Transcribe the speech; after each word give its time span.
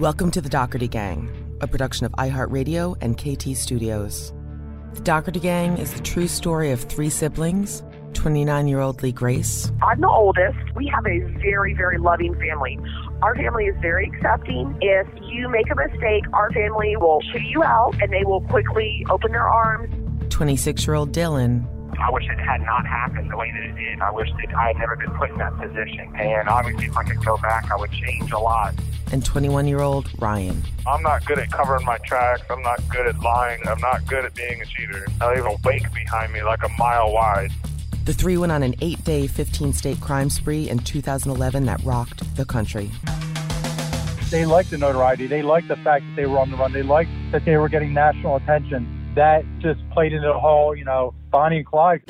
Welcome 0.00 0.32
to 0.32 0.40
the 0.40 0.48
Dougherty 0.48 0.88
Gang, 0.88 1.30
a 1.60 1.68
production 1.68 2.04
of 2.04 2.10
iHeartRadio 2.14 2.96
and 3.00 3.16
KT 3.16 3.56
Studios. 3.56 4.32
The 4.94 5.00
Dougherty 5.02 5.38
Gang 5.38 5.78
is 5.78 5.94
the 5.94 6.00
true 6.00 6.26
story 6.26 6.72
of 6.72 6.80
three 6.80 7.08
siblings 7.08 7.84
29 8.14 8.66
year 8.66 8.80
old 8.80 9.04
Lee 9.04 9.12
Grace. 9.12 9.70
I'm 9.84 10.00
the 10.00 10.08
oldest. 10.08 10.58
We 10.74 10.88
have 10.88 11.06
a 11.06 11.20
very, 11.40 11.74
very 11.74 11.98
loving 11.98 12.34
family. 12.40 12.76
Our 13.22 13.36
family 13.36 13.66
is 13.66 13.76
very 13.80 14.08
accepting. 14.08 14.76
If 14.80 15.06
you 15.22 15.48
make 15.48 15.70
a 15.70 15.76
mistake, 15.76 16.24
our 16.32 16.50
family 16.50 16.96
will 16.96 17.20
shoot 17.32 17.44
you 17.44 17.62
out 17.62 17.94
and 18.02 18.12
they 18.12 18.24
will 18.24 18.40
quickly 18.40 19.06
open 19.10 19.30
their 19.30 19.48
arms. 19.48 19.94
26 20.28 20.88
year 20.88 20.94
old 20.94 21.12
Dylan. 21.12 21.68
I 21.98 22.10
wish 22.10 22.24
it 22.24 22.38
had 22.38 22.60
not 22.62 22.86
happened 22.86 23.30
the 23.30 23.36
way 23.36 23.50
that 23.50 23.62
it 23.62 23.76
did. 23.76 24.00
I 24.00 24.10
wish 24.10 24.28
that 24.30 24.54
I 24.54 24.68
had 24.68 24.76
never 24.76 24.96
been 24.96 25.10
put 25.12 25.30
in 25.30 25.38
that 25.38 25.56
position. 25.58 26.14
And 26.16 26.48
obviously, 26.48 26.86
if 26.86 26.96
I 26.96 27.04
could 27.04 27.24
go 27.24 27.36
back, 27.38 27.70
I 27.70 27.76
would 27.76 27.92
change 27.92 28.32
a 28.32 28.38
lot. 28.38 28.74
And 29.12 29.24
21 29.24 29.68
year 29.68 29.80
old 29.80 30.08
Ryan. 30.20 30.62
I'm 30.86 31.02
not 31.02 31.24
good 31.24 31.38
at 31.38 31.50
covering 31.50 31.84
my 31.84 31.98
tracks. 31.98 32.42
I'm 32.50 32.62
not 32.62 32.80
good 32.88 33.06
at 33.06 33.18
lying. 33.20 33.60
I'm 33.66 33.80
not 33.80 34.06
good 34.06 34.24
at 34.24 34.34
being 34.34 34.60
a 34.60 34.66
cheater. 34.66 35.06
I 35.20 35.34
leave 35.34 35.44
a 35.44 35.56
wake 35.64 35.92
behind 35.92 36.32
me 36.32 36.42
like 36.42 36.62
a 36.62 36.68
mile 36.78 37.12
wide. 37.12 37.50
The 38.04 38.12
three 38.12 38.36
went 38.36 38.52
on 38.52 38.62
an 38.62 38.74
eight 38.82 39.02
day, 39.04 39.26
15 39.26 39.72
state 39.72 40.00
crime 40.00 40.28
spree 40.28 40.68
in 40.68 40.78
2011 40.78 41.64
that 41.66 41.82
rocked 41.84 42.36
the 42.36 42.44
country. 42.44 42.90
They 44.30 44.44
liked 44.44 44.70
the 44.70 44.78
notoriety. 44.78 45.26
They 45.26 45.42
liked 45.42 45.68
the 45.68 45.76
fact 45.76 46.04
that 46.06 46.16
they 46.16 46.26
were 46.26 46.38
on 46.38 46.50
the 46.50 46.56
run. 46.56 46.72
They 46.72 46.82
liked 46.82 47.10
that 47.30 47.44
they 47.44 47.56
were 47.56 47.68
getting 47.68 47.94
national 47.94 48.36
attention. 48.36 49.03
That 49.14 49.44
just 49.60 49.80
played 49.90 50.12
into 50.12 50.26
the 50.26 50.38
whole, 50.38 50.74
you 50.74 50.84
know, 50.84 51.14
Bonnie 51.30 51.58
and 51.58 51.66
Clyde. 51.66 52.02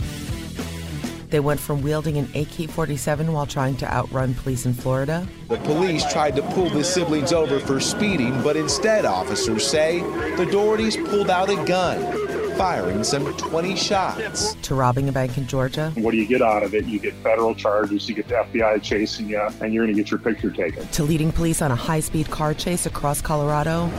They 1.28 1.40
went 1.40 1.58
from 1.58 1.82
wielding 1.82 2.16
an 2.16 2.28
AK 2.34 2.70
47 2.70 3.32
while 3.32 3.44
trying 3.44 3.76
to 3.78 3.92
outrun 3.92 4.34
police 4.34 4.66
in 4.66 4.72
Florida. 4.72 5.26
The 5.48 5.56
police 5.58 6.04
tried 6.12 6.36
to 6.36 6.42
pull 6.42 6.70
the 6.70 6.84
siblings 6.84 7.32
over 7.32 7.58
for 7.58 7.80
speeding, 7.80 8.40
but 8.42 8.56
instead, 8.56 9.04
officers 9.04 9.66
say 9.66 10.00
the 10.36 10.46
Doughertys 10.46 11.04
pulled 11.10 11.30
out 11.30 11.50
a 11.50 11.56
gun, 11.66 12.56
firing 12.56 13.02
some 13.02 13.36
20 13.36 13.74
shots. 13.74 14.54
To 14.62 14.74
robbing 14.76 15.08
a 15.08 15.12
bank 15.12 15.36
in 15.36 15.46
Georgia. 15.46 15.92
What 15.96 16.12
do 16.12 16.18
you 16.18 16.26
get 16.26 16.40
out 16.40 16.62
of 16.62 16.72
it? 16.72 16.84
You 16.84 17.00
get 17.00 17.14
federal 17.14 17.54
charges, 17.54 18.08
you 18.08 18.14
get 18.14 18.28
the 18.28 18.36
FBI 18.36 18.80
chasing 18.82 19.28
you, 19.28 19.40
and 19.60 19.74
you're 19.74 19.84
going 19.84 19.96
to 19.96 20.02
get 20.02 20.10
your 20.10 20.20
picture 20.20 20.52
taken. 20.52 20.86
To 20.86 21.02
leading 21.02 21.32
police 21.32 21.60
on 21.60 21.72
a 21.72 21.76
high 21.76 22.00
speed 22.00 22.30
car 22.30 22.54
chase 22.54 22.86
across 22.86 23.20
Colorado, 23.20 23.90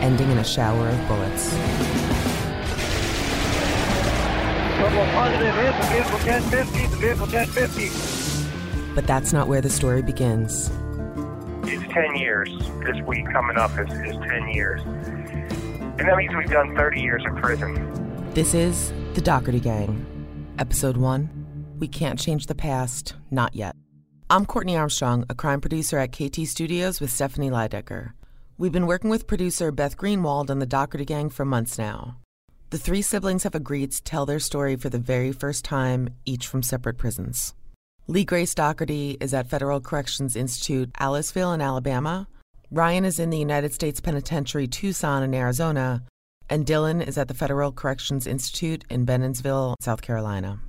ending 0.00 0.30
in 0.32 0.38
a 0.38 0.44
shower 0.44 0.88
of 0.88 1.08
bullets. 1.08 2.05
Positive 4.86 5.56
is 5.58 5.88
vehicle 5.88 6.18
1050, 6.26 6.86
the 6.86 6.96
vehicle 6.96 7.26
1050. 7.26 8.94
But 8.94 9.06
that's 9.06 9.32
not 9.32 9.48
where 9.48 9.60
the 9.60 9.68
story 9.68 10.00
begins. 10.00 10.70
It's 11.64 11.92
10 11.92 12.14
years. 12.14 12.48
This 12.84 12.96
week 13.04 13.26
coming 13.32 13.56
up 13.56 13.72
is, 13.72 13.90
is 13.90 14.16
10 14.16 14.48
years. 14.50 14.80
And 14.82 16.00
that 16.00 16.16
means 16.16 16.32
we've 16.36 16.48
done 16.48 16.76
30 16.76 17.00
years 17.00 17.22
in 17.26 17.34
prison. 17.34 18.30
This 18.32 18.54
is 18.54 18.92
The 19.14 19.20
Dougherty 19.20 19.58
Gang. 19.58 20.06
Episode 20.60 20.96
1 20.96 21.76
We 21.80 21.88
Can't 21.88 22.20
Change 22.20 22.46
the 22.46 22.54
Past, 22.54 23.14
Not 23.28 23.56
Yet. 23.56 23.74
I'm 24.30 24.46
Courtney 24.46 24.76
Armstrong, 24.76 25.24
a 25.28 25.34
crime 25.34 25.60
producer 25.60 25.98
at 25.98 26.12
KT 26.12 26.46
Studios 26.46 27.00
with 27.00 27.10
Stephanie 27.10 27.50
Lydecker. 27.50 28.12
We've 28.56 28.72
been 28.72 28.86
working 28.86 29.10
with 29.10 29.26
producer 29.26 29.72
Beth 29.72 29.96
Greenwald 29.96 30.48
on 30.48 30.60
The 30.60 30.66
Dougherty 30.66 31.04
Gang 31.04 31.28
for 31.28 31.44
months 31.44 31.76
now. 31.76 32.18
The 32.70 32.78
three 32.78 33.02
siblings 33.02 33.44
have 33.44 33.54
agreed 33.54 33.92
to 33.92 34.02
tell 34.02 34.26
their 34.26 34.40
story 34.40 34.74
for 34.74 34.88
the 34.88 34.98
very 34.98 35.30
first 35.30 35.64
time, 35.64 36.08
each 36.24 36.48
from 36.48 36.64
separate 36.64 36.98
prisons. 36.98 37.54
Lee 38.08 38.24
Grace 38.24 38.54
Dougherty 38.54 39.16
is 39.20 39.32
at 39.32 39.48
Federal 39.48 39.80
Corrections 39.80 40.34
Institute, 40.34 40.92
Aliceville 40.94 41.54
in 41.54 41.60
Alabama. 41.60 42.26
Ryan 42.72 43.04
is 43.04 43.20
in 43.20 43.30
the 43.30 43.38
United 43.38 43.72
States 43.72 44.00
Penitentiary 44.00 44.66
Tucson 44.66 45.22
in 45.22 45.32
Arizona. 45.32 46.02
And 46.50 46.66
Dylan 46.66 47.06
is 47.06 47.18
at 47.18 47.28
the 47.28 47.34
Federal 47.34 47.70
Corrections 47.70 48.26
Institute 48.26 48.84
in 48.90 49.06
Bennettsville, 49.06 49.74
South 49.80 50.02
Carolina. 50.02 50.60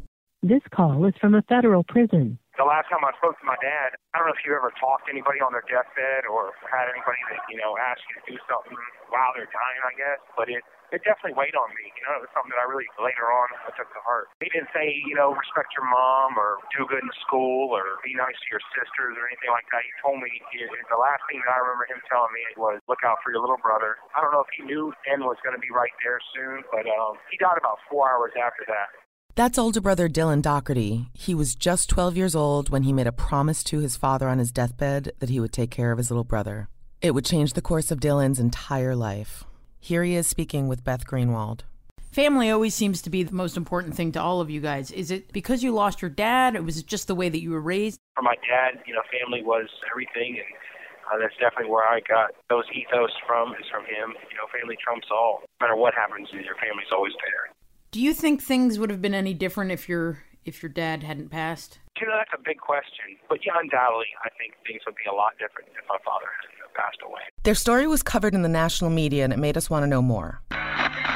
This 0.44 0.62
call 0.72 1.06
is 1.06 1.14
from 1.20 1.34
a 1.34 1.42
federal 1.44 1.84
prison. 1.84 2.38
The 2.58 2.66
last 2.66 2.90
time 2.90 3.06
I 3.06 3.14
spoke 3.22 3.38
to 3.38 3.46
my 3.46 3.58
dad, 3.62 3.94
I 4.12 4.20
don't 4.20 4.28
know 4.28 4.36
if 4.36 4.42
you 4.42 4.58
ever 4.58 4.74
talked 4.82 5.06
to 5.06 5.14
anybody 5.14 5.40
on 5.40 5.54
their 5.54 5.66
deathbed 5.70 6.26
or 6.26 6.58
had 6.66 6.90
anybody 6.90 7.22
that, 7.30 7.46
you 7.48 7.58
know, 7.62 7.78
asked 7.78 8.02
you 8.10 8.18
to 8.18 8.24
do 8.34 8.38
something 8.50 8.74
while 9.14 9.32
they're 9.38 9.50
dying, 9.50 9.82
I 9.86 9.94
guess. 9.94 10.20
But 10.34 10.50
it, 10.50 10.66
it 10.90 11.06
definitely 11.06 11.38
weighed 11.38 11.54
on 11.54 11.70
me. 11.78 11.94
You 11.94 12.04
know, 12.10 12.18
it 12.18 12.26
was 12.26 12.34
something 12.34 12.50
that 12.50 12.58
I 12.58 12.66
really, 12.66 12.90
later 12.98 13.30
on, 13.30 13.48
I 13.62 13.70
took 13.78 13.86
to 13.94 14.02
heart. 14.02 14.34
He 14.42 14.50
didn't 14.50 14.74
say, 14.74 14.90
you 15.06 15.14
know, 15.14 15.38
respect 15.38 15.70
your 15.78 15.86
mom 15.86 16.34
or 16.34 16.58
do 16.74 16.90
good 16.90 17.06
in 17.06 17.14
school 17.30 17.70
or 17.78 18.02
be 18.02 18.18
nice 18.18 18.36
to 18.36 18.48
your 18.50 18.64
sisters 18.74 19.14
or 19.14 19.30
anything 19.30 19.54
like 19.54 19.70
that. 19.70 19.86
He 19.86 19.94
told 20.02 20.18
me, 20.18 20.32
he, 20.50 20.66
the 20.66 20.98
last 20.98 21.22
thing 21.30 21.38
that 21.46 21.54
I 21.54 21.62
remember 21.62 21.86
him 21.86 22.02
telling 22.10 22.34
me 22.34 22.42
was, 22.58 22.82
look 22.90 23.06
out 23.06 23.22
for 23.22 23.30
your 23.30 23.46
little 23.46 23.62
brother. 23.62 24.02
I 24.18 24.24
don't 24.26 24.34
know 24.34 24.42
if 24.42 24.50
he 24.58 24.66
knew 24.66 24.98
Ben 25.06 25.22
was 25.22 25.38
going 25.46 25.54
to 25.54 25.62
be 25.62 25.70
right 25.70 25.94
there 26.02 26.18
soon, 26.34 26.66
but 26.74 26.90
um, 26.90 27.22
he 27.30 27.38
died 27.38 27.62
about 27.62 27.78
four 27.86 28.10
hours 28.10 28.34
after 28.34 28.66
that. 28.66 28.90
That's 29.38 29.60
older 29.60 29.82
brother 29.82 30.10
Dylan 30.10 30.42
Dougherty. 30.42 31.12
He 31.14 31.36
was 31.36 31.54
just 31.54 31.92
12 31.92 32.18
years 32.18 32.34
old 32.34 32.72
when 32.72 32.82
he 32.82 32.92
made 32.92 33.06
a 33.06 33.12
promise 33.12 33.64
to 33.66 33.78
his 33.78 33.96
father 33.96 34.28
on 34.28 34.40
his 34.40 34.52
deathbed 34.52 35.12
that 35.20 35.30
he 35.30 35.40
would 35.40 35.54
take 35.54 35.70
care 35.70 35.92
of 35.92 36.00
his 36.00 36.10
little 36.10 36.24
brother. 36.24 36.70
It 37.04 37.12
would 37.12 37.24
change 37.24 37.54
the 37.54 37.62
course 37.62 37.92
of 37.92 38.00
Dylan's 38.00 38.40
entire 38.40 38.96
life. 38.96 39.44
Here 39.80 40.04
he 40.04 40.16
is 40.16 40.26
speaking 40.26 40.68
with 40.68 40.84
Beth 40.84 41.06
Greenwald. 41.06 41.62
Family 42.10 42.50
always 42.50 42.74
seems 42.74 43.00
to 43.04 43.12
be 43.12 43.22
the 43.22 43.36
most 43.36 43.58
important 43.58 43.94
thing 43.94 44.12
to 44.14 44.20
all 44.20 44.42
of 44.42 44.50
you 44.50 44.60
guys. 44.60 44.90
Is 44.90 45.12
it 45.12 45.32
because 45.32 45.62
you 45.62 45.70
lost 45.72 46.02
your 46.02 46.10
dad, 46.10 46.56
or 46.56 46.64
was 46.64 46.80
it 46.80 46.88
just 46.88 47.06
the 47.06 47.14
way 47.14 47.30
that 47.30 47.40
you 47.40 47.52
were 47.52 47.62
raised? 47.62 48.00
For 48.16 48.24
my 48.24 48.38
dad, 48.42 48.82
you 48.88 48.96
know, 48.96 49.06
family 49.22 49.44
was 49.44 49.70
everything, 49.92 50.42
and 50.42 50.50
uh, 51.14 51.22
that's 51.22 51.38
definitely 51.38 51.70
where 51.70 51.86
I 51.86 52.00
got 52.10 52.32
those 52.50 52.66
ethos 52.74 53.14
from. 53.28 53.54
Is 53.62 53.70
from 53.70 53.86
him. 53.86 54.18
You 54.34 54.38
know, 54.42 54.50
family 54.50 54.78
trumps 54.82 55.10
all. 55.14 55.46
No 55.62 55.68
matter 55.68 55.78
what 55.78 55.94
happens, 55.94 56.28
your 56.34 56.58
family's 56.58 56.90
always 56.92 57.14
there. 57.22 57.54
Do 57.90 58.02
you 58.02 58.14
think 58.14 58.42
things 58.42 58.78
would 58.78 58.90
have 58.90 59.02
been 59.02 59.14
any 59.14 59.34
different 59.34 59.72
if 59.72 59.88
your 59.88 60.24
if 60.44 60.62
your 60.62 60.70
dad 60.70 61.04
hadn't 61.04 61.30
passed? 61.30 61.80
You 62.00 62.08
know, 62.08 62.14
that's 62.18 62.32
a 62.38 62.44
big 62.44 62.60
question. 62.60 63.18
But 63.30 63.40
yeah, 63.46 63.54
undoubtedly, 63.60 64.08
I 64.24 64.30
think 64.38 64.54
things 64.68 64.82
would 64.86 64.96
be 64.96 65.10
a 65.10 65.14
lot 65.14 65.34
different 65.40 65.70
if 65.70 65.88
my 65.88 65.98
father 66.04 66.26
hadn't 66.42 66.64
uh, 66.64 66.82
passed 66.82 66.98
away. 67.06 67.22
Their 67.44 67.56
story 67.56 67.88
was 67.88 68.04
covered 68.04 68.34
in 68.34 68.42
the 68.42 68.50
national 68.50 68.90
media 68.90 69.24
and 69.24 69.32
it 69.32 69.40
made 69.40 69.56
us 69.56 69.70
want 69.70 69.84
to 69.84 69.88
know 69.88 70.02
more. 70.02 70.42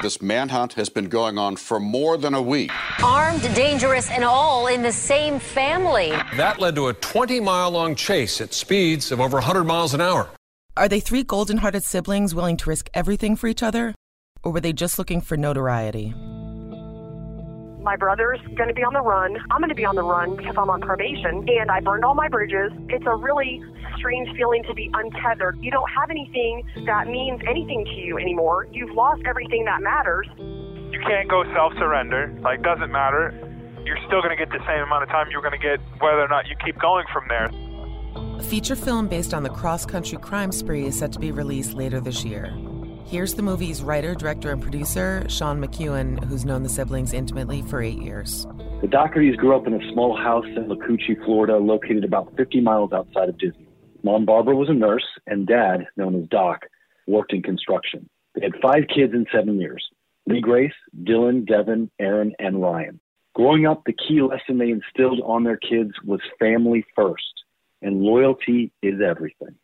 This 0.01 0.21
manhunt 0.21 0.73
has 0.73 0.89
been 0.89 1.09
going 1.09 1.37
on 1.37 1.57
for 1.57 1.79
more 1.79 2.17
than 2.17 2.33
a 2.33 2.41
week. 2.41 2.71
Armed, 3.03 3.41
dangerous, 3.53 4.09
and 4.09 4.23
all 4.23 4.67
in 4.67 4.81
the 4.81 4.93
same 4.93 5.39
family. 5.39 6.11
That 6.37 6.59
led 6.59 6.75
to 6.75 6.87
a 6.87 6.93
20 6.93 7.41
mile 7.41 7.71
long 7.71 7.95
chase 7.95 8.39
at 8.39 8.53
speeds 8.53 9.11
of 9.11 9.19
over 9.19 9.37
100 9.37 9.65
miles 9.65 9.93
an 9.93 10.01
hour. 10.01 10.29
Are 10.77 10.87
they 10.87 11.01
three 11.01 11.23
golden 11.23 11.57
hearted 11.57 11.83
siblings 11.83 12.33
willing 12.33 12.55
to 12.57 12.69
risk 12.69 12.89
everything 12.93 13.35
for 13.35 13.47
each 13.47 13.61
other? 13.61 13.93
Or 14.41 14.53
were 14.53 14.61
they 14.61 14.73
just 14.73 14.97
looking 14.97 15.19
for 15.21 15.35
notoriety? 15.37 16.15
My 17.81 17.95
brother's 17.95 18.39
going 18.55 18.69
to 18.69 18.75
be 18.75 18.83
on 18.83 18.93
the 18.93 19.01
run. 19.01 19.37
I'm 19.49 19.59
going 19.59 19.69
to 19.69 19.75
be 19.75 19.85
on 19.85 19.95
the 19.95 20.03
run 20.03 20.35
because 20.35 20.55
I'm 20.55 20.69
on 20.69 20.81
probation 20.81 21.49
and 21.49 21.71
I 21.71 21.79
burned 21.79 22.05
all 22.05 22.13
my 22.13 22.27
bridges. 22.27 22.71
It's 22.89 23.05
a 23.07 23.15
really 23.15 23.63
strange 23.97 24.29
feeling 24.37 24.63
to 24.67 24.73
be 24.75 24.91
untethered. 24.93 25.57
You 25.61 25.71
don't 25.71 25.89
have 25.89 26.11
anything 26.11 26.63
that 26.85 27.07
means 27.07 27.41
anything 27.49 27.85
to 27.85 27.91
you 27.91 28.19
anymore. 28.19 28.67
You've 28.71 28.93
lost 28.93 29.23
everything 29.25 29.65
that 29.65 29.81
matters. 29.81 30.27
You 30.37 30.99
can't 31.07 31.27
go 31.27 31.43
self 31.55 31.73
surrender. 31.79 32.31
Like, 32.41 32.61
doesn't 32.61 32.91
matter. 32.91 33.33
You're 33.83 33.97
still 34.05 34.21
going 34.21 34.37
to 34.37 34.37
get 34.37 34.49
the 34.49 34.63
same 34.67 34.83
amount 34.83 35.03
of 35.03 35.09
time 35.09 35.27
you're 35.31 35.41
going 35.41 35.59
to 35.59 35.65
get 35.65 35.79
whether 35.99 36.21
or 36.21 36.27
not 36.27 36.47
you 36.47 36.55
keep 36.63 36.77
going 36.77 37.05
from 37.11 37.25
there. 37.29 37.49
A 38.39 38.43
feature 38.43 38.75
film 38.75 39.07
based 39.07 39.33
on 39.33 39.41
the 39.41 39.49
cross 39.49 39.87
country 39.87 40.19
crime 40.19 40.51
spree 40.51 40.85
is 40.85 40.99
set 40.99 41.11
to 41.13 41.19
be 41.19 41.31
released 41.31 41.73
later 41.73 41.99
this 41.99 42.23
year. 42.23 42.53
Here's 43.11 43.33
the 43.33 43.41
movie's 43.41 43.81
writer, 43.81 44.15
director, 44.15 44.53
and 44.53 44.61
producer, 44.61 45.25
Sean 45.27 45.61
McEwen, 45.61 46.23
who's 46.23 46.45
known 46.45 46.63
the 46.63 46.69
siblings 46.69 47.11
intimately 47.11 47.61
for 47.61 47.81
eight 47.81 48.01
years. 48.01 48.47
The 48.79 48.87
Doughertys 48.87 49.35
grew 49.35 49.53
up 49.53 49.67
in 49.67 49.73
a 49.73 49.91
small 49.91 50.15
house 50.15 50.45
in 50.45 50.69
Lacoochee, 50.69 51.21
Florida, 51.25 51.57
located 51.57 52.05
about 52.05 52.31
50 52.37 52.61
miles 52.61 52.93
outside 52.93 53.27
of 53.27 53.37
Disney. 53.37 53.67
Mom 54.01 54.23
Barbara 54.23 54.55
was 54.55 54.69
a 54.69 54.73
nurse, 54.73 55.03
and 55.27 55.45
dad, 55.45 55.87
known 55.97 56.15
as 56.15 56.29
Doc, 56.29 56.61
worked 57.05 57.33
in 57.33 57.43
construction. 57.43 58.09
They 58.33 58.43
had 58.43 58.53
five 58.61 58.83
kids 58.87 59.13
in 59.13 59.25
seven 59.29 59.59
years 59.59 59.85
Lee 60.25 60.39
Grace, 60.39 60.71
Dylan, 61.03 61.45
Devin, 61.45 61.91
Aaron, 61.99 62.33
and 62.39 62.61
Ryan. 62.61 63.01
Growing 63.35 63.65
up, 63.65 63.83
the 63.85 63.91
key 63.91 64.21
lesson 64.21 64.57
they 64.57 64.71
instilled 64.71 65.19
on 65.25 65.43
their 65.43 65.57
kids 65.57 65.91
was 66.05 66.21
family 66.39 66.85
first, 66.95 67.43
and 67.81 68.03
loyalty 68.03 68.71
is 68.81 69.01
everything. 69.05 69.57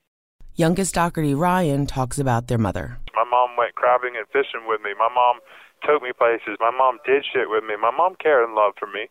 Youngest 0.58 0.98
Dougherty, 0.98 1.38
Ryan, 1.38 1.86
talks 1.86 2.18
about 2.18 2.50
their 2.50 2.58
mother. 2.58 2.98
My 3.14 3.22
mom 3.30 3.54
went 3.62 3.78
crabbing 3.78 4.18
and 4.18 4.26
fishing 4.34 4.66
with 4.66 4.82
me. 4.82 4.98
My 4.98 5.06
mom 5.06 5.38
took 5.86 6.02
me 6.02 6.18
places. 6.18 6.58
My 6.58 6.74
mom 6.74 6.98
did 7.06 7.22
shit 7.22 7.46
with 7.46 7.62
me. 7.62 7.78
My 7.78 7.94
mom 7.94 8.18
cared 8.18 8.42
and 8.42 8.58
loved 8.58 8.82
for 8.82 8.90
me. 8.90 9.06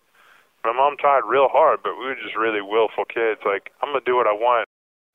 My 0.66 0.75
mom 0.75 0.98
tried 0.98 1.22
real 1.22 1.46
hard, 1.46 1.87
but 1.87 1.94
we 1.94 2.10
were 2.10 2.19
just 2.19 2.34
really 2.34 2.58
willful 2.58 3.06
kids. 3.06 3.46
Like, 3.46 3.70
I'm 3.78 3.94
going 3.94 4.02
to 4.02 4.10
do 4.10 4.19
what 4.19 4.26
I 4.26 4.34
want. 4.34 4.66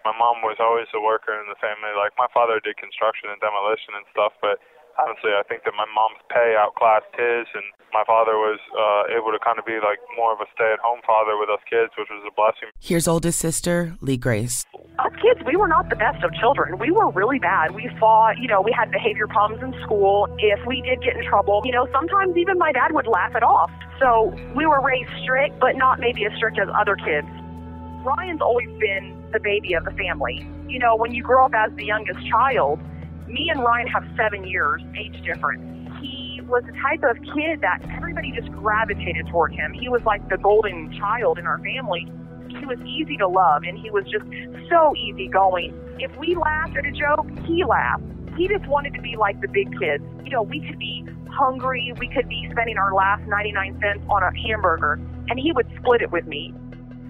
My 0.08 0.16
mom 0.16 0.40
was 0.40 0.56
always 0.64 0.88
a 0.96 1.04
worker 1.04 1.36
in 1.36 1.52
the 1.52 1.60
family. 1.60 1.92
Like, 2.00 2.16
my 2.16 2.32
father 2.32 2.64
did 2.64 2.80
construction 2.80 3.28
and 3.28 3.44
demolition 3.44 3.92
and 4.00 4.08
stuff, 4.16 4.32
but 4.40 4.64
honestly, 5.00 5.32
I 5.32 5.44
think 5.48 5.64
that 5.64 5.74
my 5.78 5.86
mom's 5.94 6.20
pay 6.30 6.56
outclassed 6.58 7.12
his, 7.14 7.48
and 7.54 7.64
my 7.94 8.04
father 8.08 8.36
was 8.40 8.60
uh, 8.72 9.12
able 9.12 9.32
to 9.32 9.40
kind 9.40 9.60
of 9.60 9.66
be 9.66 9.80
like 9.84 10.00
more 10.16 10.32
of 10.34 10.40
a 10.40 10.48
stay-at-home 10.56 11.02
father 11.06 11.36
with 11.38 11.50
us 11.50 11.60
kids, 11.70 11.92
which 12.00 12.08
was 12.10 12.24
a 12.24 12.34
blessing. 12.34 12.72
Here's 12.80 13.08
oldest 13.08 13.40
sister, 13.40 13.96
Lee 14.02 14.18
Grace. 14.18 14.66
Us 15.00 15.12
kids, 15.22 15.42
we 15.46 15.56
were 15.56 15.68
not 15.68 15.90
the 15.90 15.96
best 15.96 16.24
of 16.24 16.34
children. 16.40 16.80
We 16.80 16.92
were 16.92 17.10
really 17.12 17.40
bad. 17.40 17.76
We 17.76 17.90
fought, 18.00 18.38
you 18.40 18.48
know, 18.48 18.62
we 18.62 18.72
had 18.72 18.92
behavior 18.92 19.28
problems 19.28 19.64
in 19.64 19.76
school. 19.84 20.28
If 20.40 20.66
we 20.66 20.82
did 20.82 21.02
get 21.04 21.16
in 21.18 21.24
trouble, 21.28 21.62
you 21.66 21.72
know, 21.72 21.88
sometimes 21.92 22.38
even 22.38 22.58
my 22.58 22.72
dad 22.72 22.92
would 22.92 23.08
laugh 23.08 23.36
it 23.36 23.44
off. 23.44 23.72
So 24.00 24.34
we 24.56 24.66
were 24.66 24.82
raised 24.82 25.12
strict, 25.24 25.60
but 25.60 25.76
not 25.76 26.00
maybe 26.00 26.26
as 26.26 26.34
strict 26.36 26.60
as 26.60 26.68
other 26.74 26.96
kids. 26.96 27.28
Ryan's 28.04 28.42
always 28.42 28.70
been 28.80 29.16
the 29.32 29.40
baby 29.40 29.74
of 29.74 29.86
the 29.86 29.92
family. 29.92 30.48
You 30.68 30.80
know, 30.80 30.96
when 30.96 31.14
you 31.14 31.22
grow 31.22 31.46
up 31.46 31.54
as 31.54 31.72
the 31.76 31.86
youngest 31.86 32.20
child, 32.28 32.80
me 33.28 33.50
and 33.50 33.64
Ryan 33.64 33.88
have 33.88 34.04
seven 34.18 34.46
years 34.46 34.82
age 34.98 35.22
difference. 35.24 35.64
He 36.02 36.42
was 36.48 36.64
the 36.66 36.74
type 36.74 37.04
of 37.04 37.18
kid 37.34 37.62
that 37.62 37.80
everybody 37.96 38.32
just 38.32 38.52
gravitated 38.52 39.28
toward 39.28 39.54
him. 39.54 39.74
He 39.74 39.90
was 39.90 40.04
like 40.04 40.28
the 40.30 40.38
golden 40.38 40.92
child 40.98 41.38
in 41.38 41.46
our 41.46 41.60
family. 41.60 42.12
He 42.50 42.66
was 42.66 42.80
easy 42.82 43.18
to 43.18 43.28
love 43.28 43.64
and 43.64 43.78
he 43.78 43.90
was 43.90 44.04
just 44.06 44.26
so 44.70 44.96
easygoing. 44.96 45.74
If 46.00 46.16
we 46.18 46.36
laughed 46.36 46.76
at 46.78 46.86
a 46.86 46.92
joke, 46.92 47.28
he 47.46 47.64
laughed. 47.64 48.04
He 48.38 48.48
just 48.48 48.68
wanted 48.68 48.94
to 48.96 49.02
be 49.02 49.16
like 49.18 49.40
the 49.42 49.48
big 49.48 49.68
kids. 49.80 50.04
You 50.24 50.32
know, 50.32 50.44
we 50.44 50.60
could 50.62 50.80
be 50.80 51.06
hungry, 51.30 51.94
we 52.00 52.08
could 52.08 52.28
be 52.28 52.48
spending 52.52 52.78
our 52.78 52.94
last 52.94 53.24
99 53.28 53.80
cents 53.82 54.04
on 54.10 54.24
a 54.24 54.32
hamburger, 54.48 54.94
and 55.30 55.40
he 55.40 55.52
would 55.52 55.68
split 55.80 56.02
it 56.02 56.12
with 56.12 56.26
me. 56.28 56.54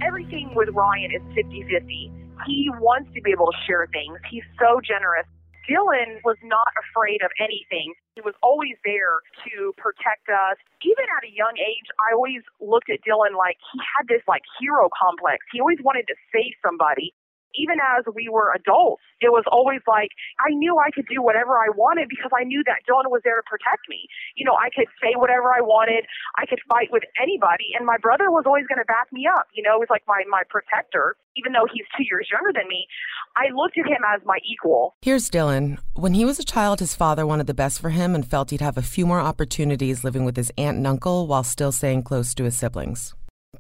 Everything 0.06 0.52
with 0.56 0.70
Ryan 0.70 1.12
is 1.12 1.22
50 1.36 1.64
50. 1.70 2.12
He 2.48 2.70
wants 2.80 3.10
to 3.14 3.22
be 3.22 3.32
able 3.32 3.48
to 3.48 3.58
share 3.68 3.88
things. 3.94 4.18
He's 4.30 4.44
so 4.60 4.82
generous. 4.82 5.28
Dylan 5.72 6.20
was 6.28 6.36
not 6.44 6.68
afraid 6.76 7.24
of 7.24 7.32
anything. 7.40 7.96
He 8.20 8.22
was 8.22 8.36
always 8.44 8.76
there 8.84 9.24
to 9.48 9.72
protect 9.80 10.28
us. 10.28 10.60
Even 10.84 11.08
at 11.16 11.24
a 11.24 11.32
young 11.32 11.56
age, 11.56 11.88
I 12.04 12.12
always 12.12 12.44
looked 12.60 12.92
at 12.92 13.00
Dylan 13.08 13.40
like 13.40 13.56
he 13.72 13.80
had 13.80 14.12
this 14.12 14.22
like 14.28 14.44
hero 14.60 14.92
complex. 14.92 15.48
He 15.56 15.64
always 15.64 15.80
wanted 15.80 16.12
to 16.12 16.16
save 16.36 16.60
somebody 16.60 17.16
even 17.56 17.78
as 17.80 18.06
we 18.14 18.30
were 18.30 18.54
adults, 18.56 19.04
it 19.20 19.32
was 19.32 19.44
always 19.52 19.82
like 19.88 20.12
I 20.40 20.54
knew 20.54 20.78
I 20.80 20.92
could 20.92 21.08
do 21.08 21.22
whatever 21.22 21.58
I 21.60 21.70
wanted 21.74 22.08
because 22.10 22.32
I 22.32 22.44
knew 22.44 22.64
that 22.66 22.84
Dylan 22.88 23.12
was 23.12 23.22
there 23.24 23.36
to 23.36 23.46
protect 23.48 23.88
me. 23.90 24.08
You 24.36 24.46
know, 24.46 24.56
I 24.56 24.70
could 24.72 24.88
say 25.02 25.16
whatever 25.16 25.54
I 25.54 25.62
wanted. 25.62 26.06
I 26.38 26.46
could 26.46 26.60
fight 26.68 26.90
with 26.92 27.04
anybody, 27.20 27.76
and 27.78 27.86
my 27.86 27.98
brother 27.98 28.32
was 28.32 28.44
always 28.46 28.68
going 28.68 28.80
to 28.80 28.88
back 28.88 29.12
me 29.12 29.28
up. 29.28 29.48
You 29.54 29.64
know, 29.64 29.76
it 29.76 29.82
was 29.84 29.92
like 29.92 30.04
my 30.08 30.24
my 30.30 30.44
protector, 30.50 31.16
even 31.36 31.52
though 31.54 31.68
he's 31.68 31.86
two 31.96 32.08
years 32.08 32.28
younger 32.32 32.52
than 32.56 32.68
me. 32.68 32.88
I 33.36 33.54
looked 33.56 33.78
at 33.78 33.88
him 33.88 34.02
as 34.14 34.22
my 34.26 34.38
equal. 34.46 34.96
Here's 35.02 35.30
Dylan. 35.30 35.78
When 35.96 36.14
he 36.14 36.26
was 36.26 36.40
a 36.40 36.44
child, 36.44 36.80
his 36.80 36.96
father 36.96 37.26
wanted 37.26 37.48
the 37.48 37.54
best 37.54 37.80
for 37.80 37.90
him 37.90 38.14
and 38.14 38.28
felt 38.28 38.52
he'd 38.52 38.62
have 38.62 38.78
a 38.78 38.82
few 38.82 39.06
more 39.06 39.22
opportunities 39.22 40.04
living 40.04 40.26
with 40.26 40.36
his 40.36 40.52
aunt 40.58 40.78
and 40.78 40.88
uncle 40.88 41.28
while 41.28 41.44
still 41.44 41.72
staying 41.72 42.04
close 42.04 42.34
to 42.36 42.44
his 42.44 42.58
siblings. 42.58 43.14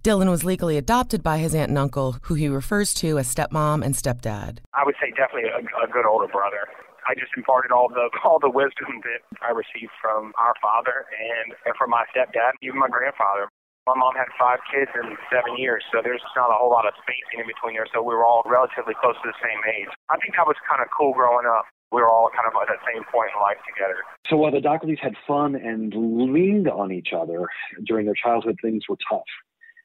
Dylan 0.04 0.30
was 0.30 0.44
legally 0.44 0.78
adopted 0.78 1.22
by 1.22 1.38
his 1.38 1.54
aunt 1.54 1.70
and 1.70 1.78
uncle, 1.78 2.18
who 2.24 2.34
he 2.34 2.48
refers 2.48 2.94
to 2.96 3.20
as 3.20 3.34
stepmom 3.34 3.84
and 3.86 3.96
stepdad. 3.96 4.60
I 4.74 4.84
would 4.86 4.96
say 5.00 5.12
definitely 5.12 5.50
a, 5.50 5.60
a 5.60 5.88
good 5.88 6.06
older 6.06 6.28
brother. 6.28 6.68
I 7.08 7.14
just 7.16 7.32
imparted 7.36 7.72
all 7.72 7.90
the 7.90 8.10
all 8.24 8.40
the 8.40 8.50
wisdom 8.50 9.02
that 9.04 9.22
I 9.42 9.52
received 9.52 9.92
from 10.02 10.34
our 10.38 10.54
father 10.62 11.06
and, 11.12 11.54
and 11.66 11.76
from 11.76 11.90
my 11.90 12.06
stepdad, 12.16 12.54
even 12.62 12.80
my 12.80 12.90
grandfather. 12.90 13.50
My 13.90 13.98
mom 13.98 14.14
had 14.14 14.30
five 14.38 14.62
kids 14.70 14.94
in 14.94 15.18
seven 15.34 15.58
years, 15.58 15.82
so 15.90 16.06
there's 16.06 16.22
not 16.38 16.54
a 16.54 16.58
whole 16.58 16.70
lot 16.70 16.86
of 16.86 16.94
spacing 17.02 17.42
in 17.42 17.48
between 17.50 17.74
there. 17.74 17.90
So 17.90 18.06
we 18.06 18.14
were 18.14 18.26
all 18.26 18.46
relatively 18.46 18.94
close 18.94 19.18
to 19.26 19.28
the 19.28 19.40
same 19.42 19.58
age. 19.66 19.90
I 20.10 20.22
think 20.22 20.38
that 20.38 20.46
was 20.46 20.56
kind 20.70 20.82
of 20.82 20.88
cool 20.94 21.14
growing 21.18 21.50
up. 21.50 21.66
We 21.90 22.00
were 22.00 22.08
all 22.08 22.30
kind 22.30 22.46
of 22.46 22.54
at 22.56 22.70
that 22.70 22.86
same 22.88 23.04
point 23.10 23.34
in 23.36 23.42
life 23.42 23.60
together. 23.68 24.06
So 24.30 24.38
while 24.38 24.54
the 24.54 24.62
Doughertys 24.62 25.02
had 25.02 25.18
fun 25.28 25.58
and 25.58 25.92
leaned 25.92 26.70
on 26.70 26.94
each 26.94 27.12
other 27.12 27.50
during 27.84 28.06
their 28.06 28.16
childhood, 28.16 28.56
things 28.62 28.86
were 28.88 29.02
tough 29.10 29.28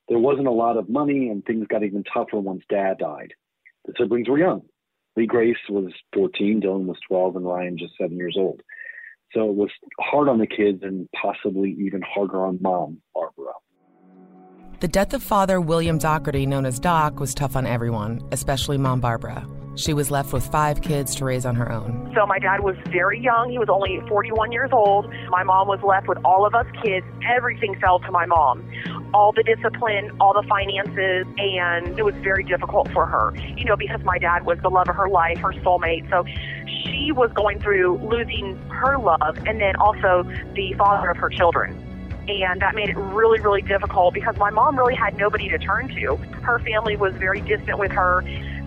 there 0.08 0.18
wasn't 0.18 0.46
a 0.46 0.52
lot 0.52 0.76
of 0.76 0.88
money, 0.88 1.28
and 1.28 1.44
things 1.44 1.66
got 1.68 1.82
even 1.82 2.04
tougher 2.04 2.38
once 2.38 2.62
dad 2.68 2.98
died. 2.98 3.34
The 3.86 3.94
siblings 3.98 4.28
were 4.28 4.38
young. 4.38 4.62
Lee 5.16 5.26
Grace 5.26 5.56
was 5.68 5.92
14, 6.14 6.60
Dylan 6.62 6.86
was 6.86 6.98
12, 7.08 7.36
and 7.36 7.46
Ryan 7.46 7.78
just 7.78 7.94
seven 7.98 8.16
years 8.16 8.36
old. 8.38 8.60
So 9.32 9.48
it 9.50 9.56
was 9.56 9.70
hard 10.00 10.28
on 10.28 10.38
the 10.38 10.46
kids 10.46 10.82
and 10.82 11.08
possibly 11.20 11.76
even 11.80 12.02
harder 12.02 12.44
on 12.44 12.58
mom, 12.60 12.98
Barbara. 13.14 13.52
The 14.78 14.88
death 14.88 15.14
of 15.14 15.22
father 15.22 15.58
William 15.58 15.96
Dougherty, 15.96 16.44
known 16.44 16.66
as 16.66 16.78
Doc, 16.78 17.18
was 17.18 17.32
tough 17.32 17.56
on 17.56 17.66
everyone, 17.66 18.20
especially 18.30 18.76
mom 18.76 19.00
Barbara. 19.00 19.46
She 19.74 19.94
was 19.94 20.10
left 20.10 20.34
with 20.34 20.46
five 20.46 20.82
kids 20.82 21.14
to 21.14 21.24
raise 21.24 21.46
on 21.46 21.54
her 21.54 21.72
own. 21.72 22.12
So 22.14 22.26
my 22.26 22.38
dad 22.38 22.60
was 22.60 22.76
very 22.88 23.18
young. 23.18 23.48
He 23.48 23.58
was 23.58 23.70
only 23.70 24.06
41 24.06 24.52
years 24.52 24.68
old. 24.74 25.10
My 25.30 25.44
mom 25.44 25.68
was 25.68 25.80
left 25.82 26.08
with 26.08 26.18
all 26.26 26.44
of 26.44 26.54
us 26.54 26.66
kids. 26.82 27.06
Everything 27.26 27.74
fell 27.80 28.00
to 28.00 28.10
my 28.10 28.26
mom. 28.26 28.70
All 29.14 29.32
the 29.32 29.42
discipline, 29.42 30.10
all 30.20 30.34
the 30.34 30.46
finances, 30.46 31.26
and 31.38 31.98
it 31.98 32.04
was 32.04 32.14
very 32.16 32.44
difficult 32.44 32.92
for 32.92 33.06
her, 33.06 33.34
you 33.56 33.64
know, 33.64 33.76
because 33.76 34.02
my 34.04 34.18
dad 34.18 34.44
was 34.44 34.58
the 34.60 34.68
love 34.68 34.90
of 34.90 34.96
her 34.96 35.08
life, 35.08 35.38
her 35.38 35.52
soulmate. 35.52 36.08
So 36.10 36.26
she 36.84 37.12
was 37.12 37.30
going 37.32 37.60
through 37.60 37.96
losing 38.06 38.58
her 38.68 38.98
love 38.98 39.38
and 39.46 39.58
then 39.58 39.74
also 39.76 40.22
the 40.54 40.74
father 40.76 41.08
of 41.08 41.16
her 41.16 41.30
children 41.30 41.85
and 42.28 42.60
that 42.60 42.74
made 42.74 42.88
it 42.88 42.96
really, 42.96 43.40
really 43.40 43.62
difficult 43.62 44.14
because 44.14 44.36
my 44.36 44.50
mom 44.50 44.78
really 44.78 44.94
had 44.94 45.16
nobody 45.16 45.48
to 45.48 45.58
turn 45.58 45.88
to. 45.88 46.16
Her 46.42 46.58
family 46.60 46.96
was 46.96 47.14
very 47.14 47.40
distant 47.40 47.78
with 47.78 47.92
her, 47.92 48.24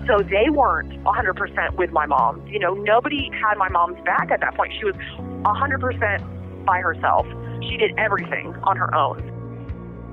so 0.07 0.19
they 0.19 0.49
weren't 0.49 0.91
100% 1.03 1.75
with 1.75 1.91
my 1.91 2.05
mom. 2.05 2.45
You 2.47 2.59
know, 2.59 2.73
nobody 2.73 3.29
had 3.33 3.57
my 3.57 3.69
mom's 3.69 4.03
back 4.05 4.31
at 4.31 4.39
that 4.41 4.55
point. 4.55 4.73
She 4.79 4.85
was 4.85 4.95
100% 4.95 6.65
by 6.65 6.79
herself. 6.79 7.27
She 7.61 7.77
did 7.77 7.91
everything 7.97 8.55
on 8.63 8.77
her 8.77 8.93
own. 8.95 9.25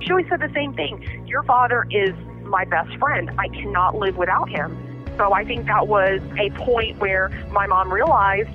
She 0.01 0.11
always 0.11 0.27
said 0.29 0.39
the 0.39 0.51
same 0.53 0.73
thing 0.73 1.25
Your 1.25 1.43
father 1.43 1.87
is 1.89 2.13
my 2.43 2.65
best 2.65 2.95
friend. 2.97 3.31
I 3.37 3.47
cannot 3.47 3.95
live 3.95 4.17
without 4.17 4.49
him. 4.49 4.77
So 5.17 5.33
I 5.33 5.43
think 5.43 5.65
that 5.65 5.87
was 5.87 6.21
a 6.37 6.51
point 6.51 6.99
where 6.99 7.29
my 7.51 7.65
mom 7.65 7.91
realized 7.91 8.49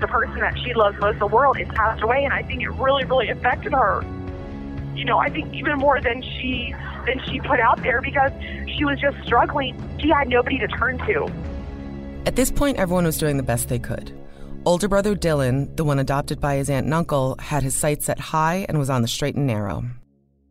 the 0.00 0.06
person 0.08 0.40
that 0.40 0.58
she 0.58 0.74
loves 0.74 0.98
most 1.00 1.14
in 1.14 1.18
the 1.20 1.26
world 1.26 1.56
has 1.56 1.68
passed 1.68 2.02
away, 2.02 2.24
and 2.24 2.34
I 2.34 2.42
think 2.42 2.62
it 2.62 2.70
really, 2.70 3.04
really 3.04 3.30
affected 3.30 3.72
her 3.72 4.04
you 4.94 5.04
know, 5.04 5.18
I 5.18 5.30
think 5.30 5.52
even 5.54 5.78
more 5.78 6.00
than 6.00 6.22
she 6.22 6.74
than 7.06 7.20
she 7.26 7.40
put 7.40 7.60
out 7.60 7.82
there 7.82 8.00
because 8.00 8.32
she 8.76 8.84
was 8.84 9.00
just 9.00 9.16
struggling. 9.24 9.76
She 10.00 10.08
had 10.08 10.28
nobody 10.28 10.58
to 10.58 10.68
turn 10.68 10.98
to. 10.98 11.30
At 12.26 12.36
this 12.36 12.50
point, 12.50 12.78
everyone 12.78 13.04
was 13.04 13.18
doing 13.18 13.36
the 13.36 13.42
best 13.42 13.68
they 13.68 13.78
could. 13.78 14.12
Older 14.64 14.86
brother 14.86 15.16
Dylan, 15.16 15.74
the 15.76 15.82
one 15.82 15.98
adopted 15.98 16.40
by 16.40 16.54
his 16.54 16.70
aunt 16.70 16.86
and 16.86 16.94
uncle, 16.94 17.34
had 17.40 17.64
his 17.64 17.74
sights 17.74 18.06
set 18.06 18.20
high 18.20 18.64
and 18.68 18.78
was 18.78 18.90
on 18.90 19.02
the 19.02 19.08
straight 19.08 19.34
and 19.34 19.46
narrow. 19.46 19.82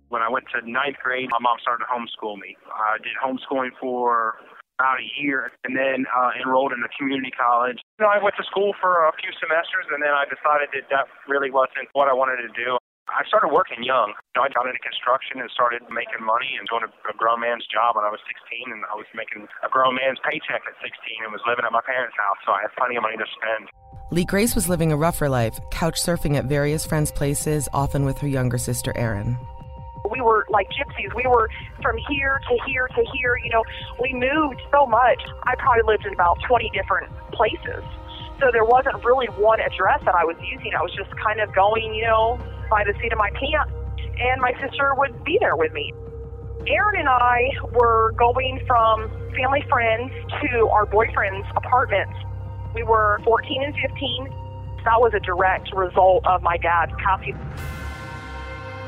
When 0.10 0.21
I 0.21 0.27
went 0.27 0.45
to 0.51 0.69
ninth 0.69 0.98
grade, 1.01 1.29
my 1.31 1.39
mom 1.39 1.55
started 1.62 1.86
to 1.86 1.89
homeschool 1.89 2.36
me. 2.36 2.57
I 2.67 2.98
did 3.00 3.15
homeschooling 3.24 3.71
for 3.79 4.36
about 4.77 5.00
a 5.00 5.07
year 5.21 5.53
and 5.63 5.77
then 5.77 6.05
uh, 6.10 6.31
enrolled 6.36 6.74
in 6.74 6.83
a 6.83 6.91
community 6.98 7.31
college. 7.31 7.79
You 8.00 8.03
know, 8.03 8.12
I 8.12 8.21
went 8.21 8.36
to 8.36 8.43
school 8.43 8.74
for 8.81 9.07
a 9.07 9.13
few 9.21 9.31
semesters 9.39 9.88
and 9.93 10.03
then 10.03 10.12
I 10.12 10.25
decided 10.25 10.74
that 10.74 10.89
that 10.89 11.07
really 11.29 11.51
wasn't 11.51 11.88
what 11.93 12.10
I 12.10 12.13
wanted 12.13 12.43
to 12.43 12.51
do. 12.51 12.75
I 13.12 13.27
started 13.27 13.51
working 13.51 13.84
young. 13.84 14.13
I 14.39 14.48
got 14.56 14.68
into 14.68 14.80
construction 14.80 15.44
and 15.44 15.51
started 15.51 15.84
making 15.91 16.24
money 16.24 16.56
and 16.56 16.63
doing 16.72 16.88
a, 16.88 16.91
a 17.12 17.13
grown 17.20 17.44
man's 17.44 17.68
job 17.68 18.00
when 18.00 18.08
I 18.08 18.10
was 18.10 18.24
16, 18.24 18.72
and 18.72 18.88
I 18.88 18.96
was 18.96 19.06
making 19.12 19.51
a 19.63 19.70
grown 19.70 20.00
man's 20.00 20.20
paycheck 20.24 20.63
at 20.63 20.75
16 20.80 21.27
and 21.27 21.32
was 21.32 21.44
living 21.44 21.68
at 21.68 21.75
my 21.75 21.84
parents' 21.84 22.15
house, 22.15 22.39
so 22.48 22.56
I 22.56 22.63
had 22.63 22.72
plenty 22.80 22.96
of 22.96 23.03
money 23.03 23.20
to 23.20 23.27
spend. 23.36 23.68
Lee 24.15 24.24
Grace 24.24 24.56
was 24.56 24.72
living 24.72 24.91
a 24.91 24.98
rougher 24.98 25.27
life, 25.27 25.60
couch 25.72 26.00
surfing 26.00 26.39
at 26.39 26.46
various 26.46 26.86
friends' 26.86 27.12
places, 27.12 27.68
often 27.74 28.08
with 28.08 28.18
her 28.20 28.27
younger 28.27 28.58
sister 28.58 28.96
Erin. 28.96 29.36
We 30.10 30.22
were 30.22 30.48
like 30.50 30.68
gypsies. 30.72 31.12
We 31.15 31.27
were 31.27 31.50
from 31.82 31.98
here 32.10 32.39
to 32.39 32.56
here 32.68 32.88
to 32.88 33.03
here. 33.13 33.38
You 33.44 33.51
know, 33.51 33.63
we 34.01 34.13
moved 34.13 34.60
so 34.72 34.86
much. 34.86 35.22
I 35.44 35.56
probably 35.56 35.84
lived 35.84 36.06
in 36.06 36.13
about 36.13 36.39
20 36.48 36.72
different 36.74 37.12
places. 37.32 37.84
So 38.39 38.50
there 38.51 38.65
wasn't 38.65 39.03
really 39.06 39.27
one 39.38 39.60
address 39.62 40.01
that 40.03 40.15
I 40.15 40.25
was 40.25 40.36
using. 40.41 40.74
I 40.74 40.82
was 40.82 40.91
just 40.96 41.12
kind 41.15 41.39
of 41.39 41.53
going, 41.53 41.94
you 41.94 42.03
know, 42.03 42.39
by 42.72 42.84
the 42.86 42.94
seat 43.04 43.12
of 43.12 43.20
my 43.20 43.30
pants, 43.32 43.72
and 44.18 44.42
my 44.42 44.54
sister 44.63 44.96
would 44.96 45.24
be 45.25 45.38
there 45.40 45.58
with 45.58 45.74
me. 45.74 45.94
Erin 46.66 47.00
and 47.00 47.10
I 47.10 47.51
were 47.74 48.13
going 48.18 48.63
from 48.66 49.12
family 49.36 49.63
friends 49.70 50.12
to 50.42 50.68
our 50.70 50.86
boyfriend's 50.86 51.48
apartments. 51.56 52.13
We 52.74 52.84
were 52.84 53.20
14 53.25 53.63
and 53.63 53.75
15. 53.75 54.25
That 54.86 55.01
was 55.01 55.12
a 55.13 55.20
direct 55.20 55.75
result 55.75 56.25
of 56.25 56.42
my 56.42 56.58
dad's 56.58 56.94
passing. 57.04 57.38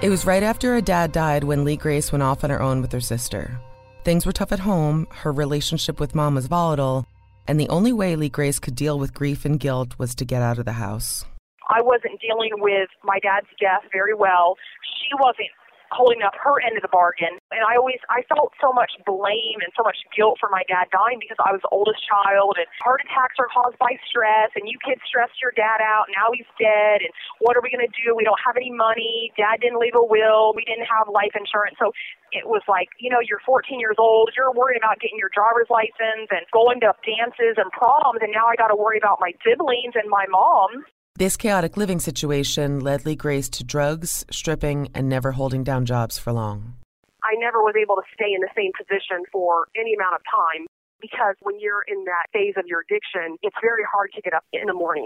It 0.02 0.10
was 0.10 0.25
right 0.25 0.44
after 0.44 0.74
her 0.74 0.82
dad 0.82 1.12
died 1.12 1.44
when 1.44 1.63
Lee 1.63 1.78
Grace 1.78 2.12
went 2.12 2.24
off 2.24 2.44
on 2.44 2.50
her 2.50 2.62
own 2.62 2.82
with 2.82 2.92
her 2.92 3.02
sister. 3.02 3.60
Things 4.04 4.25
were 4.25 4.32
tough 4.32 4.52
at 4.52 4.60
home, 4.60 5.08
her 5.10 5.32
relationship 5.32 6.00
with 6.00 6.16
mom 6.16 6.36
was 6.36 6.48
volatile, 6.48 7.06
and 7.48 7.60
the 7.60 7.70
only 7.70 7.94
way 7.94 8.16
Lee 8.16 8.30
Grace 8.30 8.60
could 8.60 8.75
deal 8.75 8.98
with 8.98 9.13
grief 9.13 9.46
and 9.46 9.60
guilt 9.60 9.98
was 9.98 10.13
to 10.16 10.25
get 10.25 10.42
out 10.42 10.60
of 10.60 10.66
the 10.66 10.74
house. 10.74 11.25
I 11.74 11.82
wasn't 11.82 12.22
dealing 12.22 12.62
with 12.62 12.89
my 13.03 13.18
dad's 13.18 13.50
death 13.58 13.82
very 13.92 14.13
well. 14.13 14.56
She 15.01 15.10
wasn't 15.18 15.50
holding 15.94 16.25
up 16.25 16.34
her 16.42 16.58
end 16.60 16.75
of 16.75 16.82
the 16.82 16.92
bargain. 16.92 17.38
And 17.53 17.62
I 17.62 17.77
always 17.77 18.01
I 18.10 18.25
felt 18.25 18.51
so 18.58 18.74
much 18.74 18.98
blame 19.06 19.62
and 19.62 19.70
so 19.77 19.86
much 19.86 20.01
guilt 20.12 20.42
for 20.42 20.50
my 20.50 20.65
dad 20.65 20.89
dying 20.89 21.22
because 21.22 21.38
I 21.38 21.53
was 21.53 21.62
the 21.62 21.70
oldest 21.70 22.01
child 22.01 22.58
and 22.58 22.65
heart 22.82 23.06
attacks 23.06 23.38
are 23.38 23.48
caused 23.53 23.77
by 23.77 23.96
stress 24.10 24.50
and 24.58 24.65
you 24.65 24.82
kids 24.82 25.06
stressed 25.06 25.38
your 25.38 25.53
dad 25.53 25.80
out, 25.86 26.10
now 26.10 26.34
he's 26.34 26.50
dead 26.58 27.06
and 27.06 27.13
what 27.39 27.53
are 27.53 27.62
we 27.62 27.70
gonna 27.70 27.94
do? 27.94 28.18
We 28.18 28.25
don't 28.25 28.42
have 28.42 28.58
any 28.58 28.74
money, 28.74 29.32
dad 29.38 29.62
didn't 29.62 29.77
leave 29.77 29.96
a 29.96 30.03
will, 30.03 30.58
we 30.58 30.65
didn't 30.65 30.89
have 30.89 31.08
life 31.08 31.38
insurance. 31.38 31.77
So 31.77 31.94
it 32.34 32.50
was 32.50 32.65
like, 32.65 32.89
you 32.98 33.13
know, 33.13 33.22
you're 33.22 33.44
14 33.46 33.77
years 33.77 34.01
old, 34.01 34.34
you're 34.34 34.51
worried 34.51 34.82
about 34.82 34.98
getting 34.98 35.22
your 35.22 35.30
driver's 35.30 35.70
license 35.70 36.34
and 36.34 36.44
going 36.50 36.82
to 36.82 36.98
dances 37.06 37.62
and 37.62 37.70
proms, 37.70 38.25
and 38.25 38.34
now 38.34 38.50
I 38.50 38.58
got 38.58 38.74
to 38.74 38.77
worry 38.77 38.98
about 38.98 39.22
my 39.22 39.38
siblings 39.46 39.94
and 39.94 40.10
my 40.10 40.25
mom. 40.25 40.86
This 41.15 41.38
chaotic 41.38 41.77
living 41.77 42.00
situation 42.00 42.79
led 42.79 43.05
Lee 43.05 43.13
Grace 43.15 43.48
to 43.62 43.63
drugs, 43.63 44.25
stripping, 44.32 44.89
and 44.96 45.08
never 45.08 45.34
holding 45.34 45.63
down 45.63 45.86
jobs 45.86 46.17
for 46.17 46.34
long. 46.34 46.74
I 47.22 47.38
never 47.38 47.62
was 47.62 47.77
able 47.77 48.01
to 48.01 48.08
stay 48.17 48.34
in 48.34 48.41
the 48.41 48.50
same 48.58 48.74
position 48.74 49.22
for 49.32 49.70
any 49.77 49.93
amount 49.93 50.17
of 50.17 50.25
time 50.25 50.65
because 50.98 51.38
when 51.46 51.62
you're 51.62 51.86
in 51.86 52.01
that 52.10 52.34
phase 52.34 52.58
of 52.58 52.65
your 52.65 52.82
addiction, 52.82 53.38
it's 53.46 53.55
very 53.62 53.86
hard 53.86 54.10
to 54.17 54.25
get 54.25 54.34
up 54.34 54.41
in 54.58 54.65
the 54.65 54.74
morning. 54.74 55.05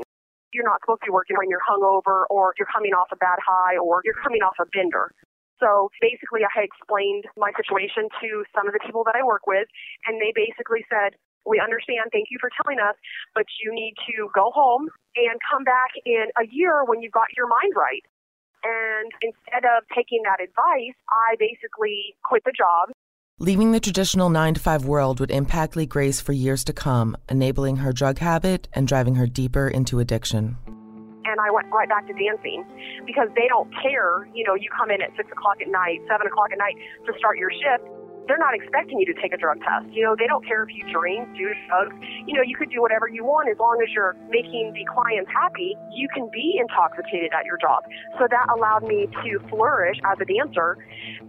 You're 0.56 0.64
not 0.64 0.80
supposed 0.80 1.04
to 1.04 1.12
be 1.12 1.12
working 1.12 1.36
when 1.36 1.52
you're 1.52 1.68
hungover 1.68 2.24
or 2.32 2.56
you're 2.56 2.72
coming 2.72 2.96
off 2.96 3.12
a 3.12 3.20
bad 3.20 3.44
high 3.44 3.76
or 3.76 4.00
you're 4.08 4.16
coming 4.24 4.40
off 4.40 4.56
a 4.64 4.66
bender. 4.72 5.12
So 5.60 5.92
basically, 6.00 6.48
I 6.48 6.52
had 6.56 6.64
explained 6.64 7.28
my 7.36 7.52
situation 7.52 8.08
to 8.24 8.48
some 8.56 8.64
of 8.64 8.72
the 8.72 8.80
people 8.80 9.04
that 9.12 9.20
I 9.20 9.28
work 9.28 9.44
with, 9.44 9.68
and 10.08 10.22
they 10.24 10.32
basically 10.32 10.88
said, 10.88 11.20
we 11.48 11.60
understand. 11.64 12.12
Thank 12.12 12.28
you 12.30 12.38
for 12.40 12.52
telling 12.62 12.80
us, 12.80 12.96
but 13.34 13.46
you 13.64 13.74
need 13.74 13.96
to 14.12 14.30
go 14.36 14.52
home 14.54 14.90
and 15.16 15.40
come 15.50 15.64
back 15.64 15.96
in 16.06 16.28
a 16.38 16.46
year 16.52 16.84
when 16.84 17.02
you've 17.02 17.16
got 17.16 17.28
your 17.36 17.48
mind 17.48 17.74
right. 17.76 18.04
And 18.64 19.12
instead 19.22 19.64
of 19.64 19.84
taking 19.96 20.22
that 20.24 20.44
advice, 20.44 20.98
I 21.10 21.36
basically 21.40 22.16
quit 22.24 22.44
the 22.44 22.52
job. 22.52 22.92
Leaving 23.40 23.72
the 23.72 23.80
traditional 23.80 24.30
9 24.30 24.56
to 24.56 24.60
5 24.60 24.86
world 24.86 25.20
would 25.20 25.32
impact 25.32 25.76
Lee 25.76 25.86
Grace 25.86 26.20
for 26.20 26.34
years 26.34 26.64
to 26.66 26.74
come, 26.74 27.16
enabling 27.30 27.78
her 27.78 27.94
drug 27.94 28.18
habit 28.18 28.68
and 28.74 28.88
driving 28.88 29.16
her 29.16 29.28
deeper 29.28 29.68
into 29.68 30.00
addiction. 30.00 30.58
And 30.66 31.40
I 31.40 31.52
went 31.52 31.68
right 31.72 31.88
back 31.88 32.08
to 32.08 32.14
dancing 32.14 32.66
because 33.06 33.30
they 33.36 33.48
don't 33.48 33.72
care. 33.82 34.28
You 34.34 34.44
know, 34.44 34.56
you 34.56 34.70
come 34.76 34.90
in 34.90 35.02
at 35.02 35.16
6 35.16 35.32
o'clock 35.32 35.62
at 35.62 35.70
night, 35.70 36.02
7 36.10 36.26
o'clock 36.26 36.52
at 36.52 36.58
night 36.58 36.76
to 37.06 37.14
start 37.20 37.38
your 37.38 37.52
shift 37.52 37.97
they're 38.28 38.38
not 38.38 38.54
expecting 38.54 39.00
you 39.00 39.06
to 39.08 39.16
take 39.22 39.34
a 39.34 39.38
drug 39.38 39.60
test. 39.64 39.88
You 39.92 40.04
know, 40.04 40.16
they 40.18 40.28
don't 40.28 40.46
care 40.46 40.64
if 40.64 40.70
you 40.70 40.84
drink, 40.92 41.28
do 41.36 41.50
drugs. 41.68 41.96
You 42.26 42.36
know, 42.36 42.44
you 42.44 42.56
could 42.56 42.70
do 42.70 42.82
whatever 42.82 43.08
you 43.08 43.24
want 43.24 43.50
as 43.50 43.58
long 43.58 43.80
as 43.82 43.90
you're 43.94 44.16
making 44.30 44.74
the 44.74 44.86
clients 44.86 45.32
happy. 45.32 45.76
You 45.92 46.08
can 46.14 46.30
be 46.32 46.60
intoxicated 46.60 47.32
at 47.34 47.46
your 47.46 47.58
job. 47.58 47.84
So 48.20 48.28
that 48.30 48.48
allowed 48.54 48.84
me 48.84 49.08
to 49.24 49.40
flourish 49.50 49.98
as 50.06 50.18
a 50.20 50.26
dancer. 50.26 50.78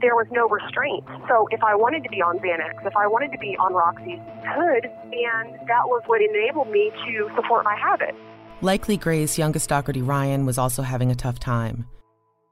There 0.01 0.15
was 0.15 0.27
no 0.31 0.49
restraint. 0.49 1.05
So 1.29 1.47
if 1.51 1.63
I 1.63 1.75
wanted 1.75 2.03
to 2.05 2.11
be 2.11 2.21
on 2.21 2.39
Xanax, 2.39 2.85
if 2.87 2.97
I 2.97 3.07
wanted 3.07 3.33
to 3.33 3.39
be 3.39 3.57
on 3.59 3.73
Roxy, 3.73 4.21
could, 4.55 4.85
and 4.87 5.55
that 5.69 5.87
was 5.87 6.03
what 6.07 6.21
enabled 6.21 6.71
me 6.71 6.91
to 7.07 7.31
support 7.35 7.65
my 7.65 7.77
habit. 7.77 8.15
Likely 8.61 8.97
Gray's 8.97 9.39
youngest 9.39 9.69
Dougherty 9.69 10.03
Ryan, 10.03 10.45
was 10.45 10.59
also 10.59 10.83
having 10.83 11.11
a 11.11 11.15
tough 11.15 11.39
time. 11.39 11.87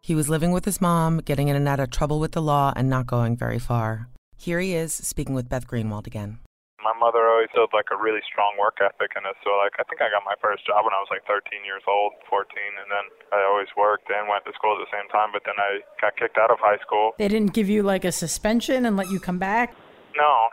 He 0.02 0.14
was 0.14 0.28
living 0.28 0.52
with 0.52 0.64
his 0.64 0.80
mom, 0.80 1.18
getting 1.18 1.48
in 1.48 1.56
and 1.56 1.66
out 1.66 1.80
of 1.80 1.90
trouble 1.90 2.20
with 2.20 2.30
the 2.30 2.40
law, 2.40 2.72
and 2.76 2.88
not 2.88 3.06
going 3.06 3.36
very 3.36 3.58
far. 3.58 4.08
Here 4.36 4.60
he 4.60 4.76
is 4.76 4.92
speaking 4.92 5.34
with 5.34 5.48
Beth 5.48 5.66
Greenwald 5.66 6.06
again. 6.06 6.38
My 6.78 6.92
mother 6.94 7.26
always 7.26 7.50
had 7.50 7.66
like 7.74 7.90
a 7.90 7.98
really 7.98 8.22
strong 8.22 8.54
work 8.60 8.78
ethic 8.78 9.10
in 9.16 9.26
us. 9.26 9.34
So 9.42 9.50
like 9.58 9.74
I 9.80 9.84
think 9.88 9.98
I 9.98 10.12
got 10.12 10.22
my 10.22 10.38
first 10.38 10.62
job 10.68 10.84
when 10.86 10.94
I 10.94 11.02
was 11.02 11.10
like 11.10 11.26
13 11.26 11.64
years 11.66 11.82
old, 11.88 12.14
14, 12.30 12.46
and 12.78 12.86
then 12.86 13.04
I 13.34 13.42
always 13.42 13.66
worked 13.74 14.06
and 14.06 14.28
went 14.28 14.44
to 14.46 14.52
school 14.54 14.78
at 14.78 14.86
the 14.86 14.92
same 14.94 15.08
time. 15.10 15.34
But 15.34 15.42
then 15.48 15.58
I 15.58 15.82
got 15.98 16.14
kicked 16.14 16.38
out 16.38 16.52
of 16.52 16.62
high 16.62 16.78
school. 16.78 17.18
They 17.18 17.26
didn't 17.26 17.58
give 17.58 17.68
you 17.68 17.82
like 17.82 18.04
a 18.04 18.12
suspension 18.12 18.86
and 18.86 18.94
let 18.94 19.10
you 19.10 19.18
come 19.18 19.40
back. 19.40 19.74
No. 20.14 20.52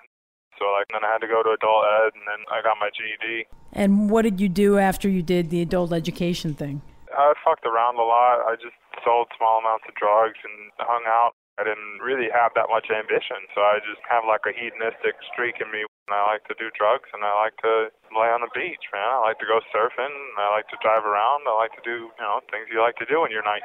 So 0.58 0.66
like 0.74 0.90
then 0.90 1.06
I 1.06 1.12
had 1.14 1.22
to 1.22 1.30
go 1.30 1.44
to 1.44 1.54
adult 1.54 1.86
ed, 1.86 2.18
and 2.18 2.26
then 2.26 2.42
I 2.50 2.66
got 2.66 2.82
my 2.82 2.90
GED. 2.90 3.46
And 3.74 4.10
what 4.10 4.24
did 4.24 4.42
you 4.42 4.50
do 4.50 4.80
after 4.80 5.06
you 5.06 5.22
did 5.22 5.52
the 5.52 5.62
adult 5.62 5.94
education 5.94 6.56
thing? 6.56 6.82
I 7.14 7.38
fucked 7.46 7.68
around 7.68 8.02
a 8.02 8.08
lot. 8.08 8.42
I 8.48 8.56
just 8.58 8.80
sold 9.06 9.30
small 9.38 9.60
amounts 9.60 9.86
of 9.86 9.94
drugs 9.94 10.40
and 10.42 10.74
hung 10.82 11.04
out 11.06 11.38
I 11.62 11.64
didn't 11.64 12.02
really 12.02 12.34
have 12.34 12.58
that 12.58 12.66
much 12.74 12.90
ambition, 12.90 13.46
so 13.54 13.62
I 13.62 13.78
just 13.86 14.02
have 14.10 14.26
like 14.26 14.42
a 14.50 14.54
hedonistic 14.54 15.14
streak 15.30 15.62
in 15.62 15.70
me. 15.70 15.86
And 16.10 16.20
I 16.20 16.36
like 16.36 16.44
to 16.52 16.56
do 16.60 16.68
drugs, 16.76 17.08
and 17.16 17.24
I 17.24 17.32
like 17.40 17.56
to 17.64 17.88
lay 18.12 18.28
on 18.28 18.44
the 18.44 18.52
beach, 18.52 18.92
man. 18.92 19.08
I 19.08 19.24
like 19.24 19.40
to 19.40 19.48
go 19.48 19.64
surfing, 19.72 20.12
and 20.12 20.36
I 20.36 20.52
like 20.52 20.68
to 20.68 20.78
drive 20.84 21.08
around. 21.08 21.48
I 21.48 21.56
like 21.56 21.72
to 21.80 21.84
do, 21.88 22.12
you 22.12 22.24
know, 22.26 22.44
things 22.52 22.68
you 22.68 22.84
like 22.84 23.00
to 23.00 23.08
do 23.08 23.24
when 23.24 23.32
you're 23.32 23.46
19. 23.46 23.64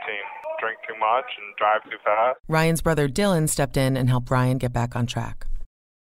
drink 0.63 0.79
too 0.87 0.95
much 1.03 1.27
and 1.35 1.57
drive 1.59 1.83
too 1.91 1.99
fast. 2.05 2.39
Ryan's 2.47 2.83
brother 2.83 3.09
Dylan 3.09 3.49
stepped 3.49 3.77
in 3.77 3.97
and 3.97 4.09
helped 4.09 4.31
Ryan 4.31 4.59
get 4.59 4.73
back 4.73 4.95
on 4.95 5.07
track. 5.07 5.48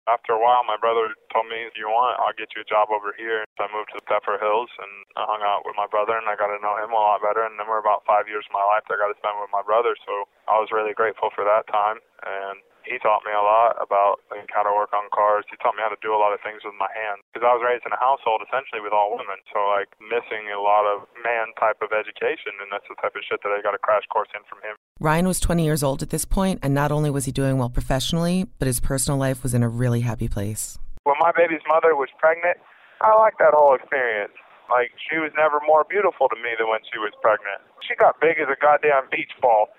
After 0.09 0.33
a 0.33 0.41
while, 0.41 0.65
my 0.65 0.81
brother 0.81 1.12
told 1.29 1.53
me, 1.53 1.69
if 1.69 1.77
you 1.77 1.85
want, 1.93 2.17
I'll 2.17 2.33
get 2.33 2.49
you 2.57 2.65
a 2.65 2.69
job 2.69 2.88
over 2.88 3.12
here. 3.12 3.45
So 3.61 3.65
I 3.65 3.69
moved 3.69 3.93
to 3.93 4.00
the 4.00 4.09
Pepper 4.09 4.41
Hills 4.41 4.73
and 4.81 4.93
I 5.21 5.29
hung 5.29 5.45
out 5.45 5.69
with 5.69 5.77
my 5.77 5.85
brother 5.85 6.17
and 6.17 6.25
I 6.25 6.33
got 6.33 6.49
to 6.49 6.57
know 6.65 6.81
him 6.81 6.97
a 6.97 6.99
lot 6.99 7.21
better. 7.21 7.45
And 7.45 7.61
then 7.61 7.69
we're 7.69 7.85
about 7.85 8.09
five 8.09 8.25
years 8.25 8.49
of 8.49 8.57
my 8.57 8.65
life 8.65 8.88
that 8.88 8.97
I 8.97 9.05
got 9.05 9.12
to 9.12 9.21
spend 9.21 9.37
with 9.37 9.53
my 9.53 9.61
brother. 9.61 9.93
So 10.09 10.25
I 10.49 10.57
was 10.57 10.73
really 10.73 10.97
grateful 10.97 11.29
for 11.37 11.45
that 11.45 11.69
time. 11.69 12.00
And 12.25 12.65
he 12.88 12.97
taught 12.99 13.23
me 13.23 13.30
a 13.30 13.45
lot 13.45 13.76
about 13.76 14.25
like, 14.33 14.49
how 14.49 14.64
to 14.64 14.73
work 14.73 14.90
on 14.97 15.07
cars. 15.12 15.45
He 15.52 15.61
taught 15.61 15.76
me 15.76 15.85
how 15.85 15.92
to 15.92 16.00
do 16.00 16.16
a 16.16 16.21
lot 16.21 16.33
of 16.33 16.40
things 16.40 16.64
with 16.64 16.75
my 16.80 16.88
hands 16.90 17.21
because 17.30 17.45
I 17.45 17.52
was 17.52 17.61
raised 17.61 17.85
in 17.85 17.92
a 17.92 18.00
household 18.00 18.40
essentially 18.40 18.80
with 18.80 18.97
all 18.97 19.12
women. 19.12 19.38
So 19.52 19.61
like 19.68 19.92
missing 20.00 20.49
a 20.49 20.59
lot 20.59 20.88
of 20.88 21.04
man 21.21 21.52
type 21.61 21.85
of 21.85 21.92
education, 21.92 22.57
and 22.59 22.73
that's 22.73 22.88
the 22.88 22.97
type 22.99 23.12
of 23.12 23.23
shit 23.23 23.45
that 23.45 23.52
I 23.52 23.61
got 23.61 23.76
a 23.76 23.83
crash 23.83 24.09
course 24.09 24.33
in 24.33 24.42
from 24.49 24.64
him. 24.64 24.75
Ryan 24.99 25.28
was 25.28 25.38
20 25.38 25.62
years 25.62 25.85
old 25.85 26.02
at 26.02 26.11
this 26.11 26.25
point, 26.25 26.59
and 26.64 26.73
not 26.73 26.90
only 26.90 27.12
was 27.12 27.28
he 27.28 27.33
doing 27.33 27.61
well 27.61 27.71
professionally, 27.71 28.49
but 28.59 28.66
his 28.66 28.80
personal 28.80 29.21
life 29.21 29.45
was 29.45 29.52
in 29.52 29.62
a 29.62 29.68
really 29.68 30.00
happy 30.00 30.26
place. 30.26 30.80
When 31.04 31.16
my 31.21 31.30
baby's 31.37 31.62
mother 31.68 31.95
was 31.95 32.09
pregnant, 32.18 32.59
I 33.00 33.14
liked 33.14 33.38
that 33.38 33.54
whole 33.54 33.76
experience. 33.76 34.35
Like 34.68 34.92
she 35.00 35.16
was 35.16 35.33
never 35.33 35.61
more 35.64 35.85
beautiful 35.88 36.28
to 36.28 36.37
me 36.37 36.52
than 36.61 36.68
when 36.68 36.85
she 36.92 37.00
was 37.00 37.12
pregnant. 37.25 37.64
She 37.80 37.97
got 37.97 38.21
big 38.21 38.37
as 38.37 38.52
a 38.52 38.59
goddamn 38.61 39.09
beach 39.09 39.33
ball 39.40 39.73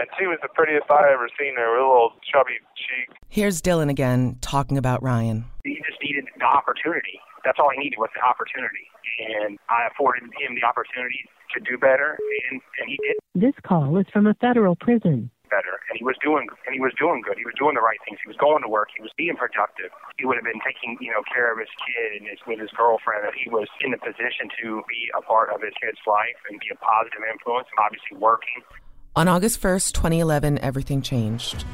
and 0.00 0.08
she 0.18 0.26
was 0.26 0.38
the 0.42 0.48
prettiest 0.48 0.90
I 0.90 1.12
ever 1.12 1.28
seen 1.38 1.56
her 1.56 1.72
with 1.72 1.84
a 1.84 1.88
little 1.88 2.12
chubby 2.24 2.58
cheek. 2.76 3.16
Here's 3.28 3.60
Dylan 3.62 3.90
again 3.90 4.38
talking 4.40 4.78
about 4.78 5.02
Ryan. 5.02 5.44
He 5.64 5.76
just 5.86 6.00
needed 6.02 6.26
the 6.36 6.44
opportunity. 6.44 7.20
That's 7.44 7.58
all 7.58 7.70
he 7.74 7.78
needed 7.82 7.98
was 7.98 8.10
the 8.14 8.22
opportunity, 8.22 8.86
and 9.18 9.58
I 9.68 9.86
afforded 9.90 10.22
him 10.38 10.54
the 10.54 10.62
opportunity 10.62 11.26
to 11.54 11.60
do 11.60 11.76
better, 11.76 12.16
and, 12.50 12.60
and 12.80 12.86
he 12.88 12.96
did 13.02 13.16
This 13.34 13.54
call 13.66 13.98
is 13.98 14.06
from 14.12 14.26
a 14.26 14.34
federal 14.38 14.76
prison. 14.76 15.28
better, 15.50 15.82
and 15.90 15.98
he 15.98 16.04
was 16.06 16.16
doing 16.22 16.46
and 16.64 16.72
he 16.72 16.80
was 16.80 16.94
doing 16.96 17.20
good. 17.20 17.36
He 17.36 17.44
was 17.44 17.52
doing 17.58 17.74
the 17.74 17.82
right 17.84 17.98
things. 18.08 18.16
He 18.24 18.28
was 18.30 18.38
going 18.40 18.62
to 18.62 18.70
work. 18.72 18.88
He 18.94 19.02
was 19.02 19.10
being 19.18 19.36
productive. 19.36 19.90
He 20.16 20.24
would 20.24 20.38
have 20.40 20.46
been 20.48 20.62
taking 20.64 20.96
you 21.02 21.10
know 21.12 21.20
care 21.28 21.50
of 21.52 21.58
his 21.60 21.68
kid 21.82 22.22
and 22.22 22.30
his 22.30 22.38
with 22.46 22.56
his 22.62 22.70
girlfriend. 22.72 23.26
That 23.26 23.34
he 23.36 23.50
was 23.50 23.68
in 23.84 23.90
the 23.92 24.00
position 24.00 24.48
to 24.62 24.80
be 24.88 25.10
a 25.12 25.20
part 25.20 25.50
of 25.52 25.60
his 25.60 25.74
kid's 25.82 26.00
life 26.08 26.38
and 26.48 26.56
be 26.62 26.70
a 26.72 26.78
positive 26.80 27.20
influence. 27.26 27.68
And 27.74 27.82
obviously 27.84 28.16
working. 28.16 28.62
On 29.14 29.28
August 29.28 29.60
1st, 29.60 29.92
2011, 29.92 30.58
everything 30.60 31.02
changed. 31.02 31.66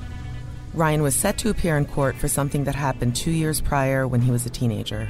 Ryan 0.75 1.05
was 1.05 1.15
set 1.15 1.39
to 1.39 1.51
appear 1.51 1.79
in 1.79 1.85
court 1.85 2.17
for 2.17 2.27
something 2.27 2.65
that 2.65 2.75
happened 2.75 3.15
two 3.15 3.31
years 3.31 3.61
prior 3.61 4.09
when 4.09 4.21
he 4.21 4.33
was 4.33 4.45
a 4.45 4.51
teenager. 4.51 5.09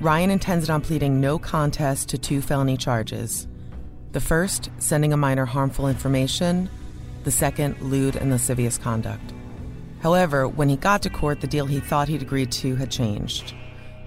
Ryan 0.00 0.32
intended 0.32 0.70
on 0.70 0.80
pleading 0.80 1.20
no 1.20 1.38
contest 1.38 2.08
to 2.08 2.18
two 2.18 2.42
felony 2.42 2.76
charges. 2.76 3.46
The 4.10 4.20
first, 4.20 4.70
sending 4.78 5.12
a 5.12 5.16
minor 5.16 5.44
harmful 5.44 5.86
information, 5.86 6.68
the 7.22 7.30
second, 7.30 7.80
lewd 7.80 8.16
and 8.16 8.32
lascivious 8.32 8.76
conduct. 8.76 9.32
However, 10.00 10.48
when 10.48 10.68
he 10.68 10.76
got 10.76 11.02
to 11.02 11.10
court, 11.10 11.40
the 11.40 11.46
deal 11.46 11.66
he 11.66 11.78
thought 11.78 12.08
he'd 12.08 12.22
agreed 12.22 12.50
to 12.52 12.74
had 12.74 12.90
changed. 12.90 13.54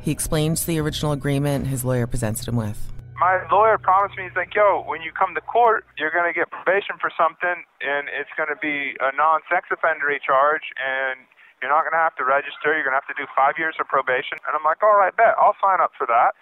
He 0.02 0.12
explains 0.12 0.66
the 0.66 0.80
original 0.82 1.14
agreement 1.14 1.68
his 1.68 1.86
lawyer 1.86 2.06
presented 2.06 2.50
him 2.50 2.58
with. 2.58 2.92
My 3.22 3.38
lawyer 3.54 3.78
promised 3.78 4.18
me, 4.18 4.24
he's 4.26 4.36
like, 4.36 4.56
yo, 4.58 4.82
when 4.82 5.06
you 5.06 5.14
come 5.14 5.38
to 5.38 5.42
court, 5.46 5.86
you're 5.96 6.10
going 6.10 6.26
to 6.26 6.34
get 6.34 6.50
probation 6.50 6.98
for 6.98 7.14
something, 7.14 7.54
and 7.78 8.10
it's 8.10 8.34
going 8.34 8.50
to 8.50 8.58
be 8.58 8.98
a 8.98 9.14
non 9.14 9.46
sex 9.46 9.70
offendery 9.70 10.18
charge, 10.26 10.66
and 10.82 11.22
you're 11.62 11.70
not 11.70 11.86
going 11.86 11.94
to 11.94 12.02
have 12.02 12.18
to 12.18 12.26
register. 12.26 12.74
You're 12.74 12.82
going 12.82 12.98
to 12.98 13.02
have 13.06 13.06
to 13.14 13.14
do 13.14 13.30
five 13.38 13.62
years 13.62 13.78
of 13.80 13.86
probation. 13.86 14.42
And 14.50 14.58
I'm 14.58 14.66
like, 14.66 14.82
all 14.82 14.98
right, 14.98 15.16
bet. 15.16 15.38
I'll 15.38 15.54
sign 15.62 15.78
up 15.78 15.94
for 15.94 16.10
that. 16.10 16.34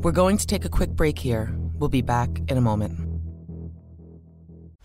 We're 0.00 0.16
going 0.16 0.38
to 0.38 0.46
take 0.46 0.64
a 0.64 0.70
quick 0.70 0.96
break 0.96 1.18
here. 1.18 1.52
We'll 1.74 1.92
be 1.92 2.00
back 2.00 2.40
in 2.48 2.56
a 2.56 2.62
moment. 2.62 3.13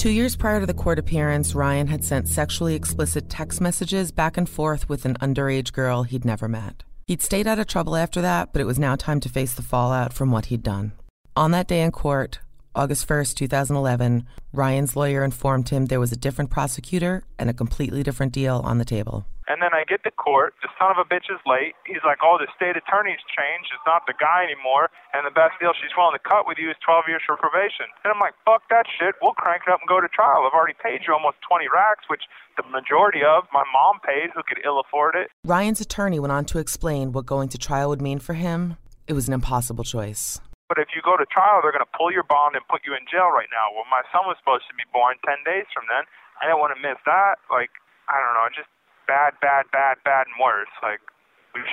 Two 0.00 0.08
years 0.08 0.34
prior 0.34 0.60
to 0.60 0.66
the 0.66 0.72
court 0.72 0.98
appearance, 0.98 1.54
Ryan 1.54 1.86
had 1.86 2.02
sent 2.02 2.26
sexually 2.26 2.74
explicit 2.74 3.28
text 3.28 3.60
messages 3.60 4.10
back 4.10 4.38
and 4.38 4.48
forth 4.48 4.88
with 4.88 5.04
an 5.04 5.18
underage 5.20 5.74
girl 5.74 6.04
he'd 6.04 6.24
never 6.24 6.48
met. 6.48 6.84
He'd 7.06 7.20
stayed 7.20 7.46
out 7.46 7.58
of 7.58 7.66
trouble 7.66 7.94
after 7.94 8.22
that, 8.22 8.54
but 8.54 8.62
it 8.62 8.64
was 8.64 8.78
now 8.78 8.96
time 8.96 9.20
to 9.20 9.28
face 9.28 9.52
the 9.52 9.60
fallout 9.60 10.14
from 10.14 10.30
what 10.30 10.46
he'd 10.46 10.62
done. 10.62 10.92
On 11.36 11.50
that 11.50 11.68
day 11.68 11.82
in 11.82 11.90
court, 11.90 12.38
August 12.74 13.06
1st, 13.06 13.34
2011, 13.34 14.26
Ryan's 14.54 14.96
lawyer 14.96 15.22
informed 15.22 15.68
him 15.68 15.84
there 15.84 16.00
was 16.00 16.12
a 16.12 16.16
different 16.16 16.50
prosecutor 16.50 17.22
and 17.38 17.50
a 17.50 17.52
completely 17.52 18.02
different 18.02 18.32
deal 18.32 18.62
on 18.64 18.78
the 18.78 18.86
table. 18.86 19.26
And 19.50 19.58
then 19.58 19.74
I 19.74 19.82
get 19.82 20.06
to 20.06 20.14
court. 20.14 20.54
The 20.62 20.70
son 20.78 20.94
of 20.94 21.02
a 21.02 21.06
bitch 21.10 21.26
is 21.26 21.42
late. 21.42 21.74
He's 21.82 22.06
like, 22.06 22.22
oh, 22.22 22.38
the 22.38 22.46
state 22.54 22.78
attorney's 22.78 23.18
changed. 23.26 23.74
It's 23.74 23.82
not 23.82 24.06
the 24.06 24.14
guy 24.14 24.46
anymore. 24.46 24.94
And 25.10 25.26
the 25.26 25.34
best 25.34 25.58
deal 25.58 25.74
she's 25.74 25.90
willing 25.98 26.14
to 26.14 26.22
cut 26.22 26.46
with 26.46 26.54
you 26.54 26.70
is 26.70 26.78
12 26.86 27.10
years 27.10 27.26
for 27.26 27.34
probation. 27.34 27.90
And 28.06 28.14
I'm 28.14 28.22
like, 28.22 28.38
fuck 28.46 28.62
that 28.70 28.86
shit. 28.86 29.18
We'll 29.18 29.34
crank 29.34 29.66
it 29.66 29.74
up 29.74 29.82
and 29.82 29.90
go 29.90 29.98
to 29.98 30.06
trial. 30.06 30.46
I've 30.46 30.54
already 30.54 30.78
paid 30.78 31.02
you 31.02 31.10
almost 31.10 31.42
20 31.42 31.66
racks, 31.66 32.06
which 32.06 32.22
the 32.54 32.62
majority 32.70 33.26
of 33.26 33.50
my 33.50 33.66
mom 33.74 33.98
paid, 34.06 34.30
who 34.30 34.46
could 34.46 34.62
ill 34.62 34.78
afford 34.78 35.18
it. 35.18 35.34
Ryan's 35.42 35.82
attorney 35.82 36.22
went 36.22 36.30
on 36.30 36.46
to 36.54 36.62
explain 36.62 37.10
what 37.10 37.26
going 37.26 37.50
to 37.50 37.58
trial 37.58 37.90
would 37.90 37.98
mean 37.98 38.22
for 38.22 38.38
him. 38.38 38.78
It 39.10 39.18
was 39.18 39.26
an 39.26 39.34
impossible 39.34 39.82
choice. 39.82 40.38
But 40.70 40.78
if 40.78 40.94
you 40.94 41.02
go 41.02 41.18
to 41.18 41.26
trial, 41.26 41.58
they're 41.58 41.74
going 41.74 41.82
to 41.82 41.96
pull 41.98 42.14
your 42.14 42.22
bond 42.22 42.54
and 42.54 42.62
put 42.70 42.86
you 42.86 42.94
in 42.94 43.02
jail 43.10 43.34
right 43.34 43.50
now. 43.50 43.74
Well, 43.74 43.90
my 43.90 44.06
son 44.14 44.30
was 44.30 44.38
supposed 44.38 44.70
to 44.70 44.74
be 44.78 44.86
born 44.94 45.18
10 45.26 45.42
days 45.42 45.66
from 45.74 45.90
then. 45.90 46.06
I 46.38 46.46
didn't 46.46 46.62
want 46.62 46.70
to 46.70 46.78
miss 46.78 47.02
that. 47.10 47.42
Like, 47.50 47.74
I 48.06 48.14
don't 48.22 48.38
know, 48.38 48.46
I 48.46 48.54
just 48.54 48.70
bad, 49.10 49.32
bad, 49.42 49.64
bad, 49.72 49.96
bad, 50.04 50.26
and 50.28 50.36
worse. 50.40 50.68
Like, 50.84 51.00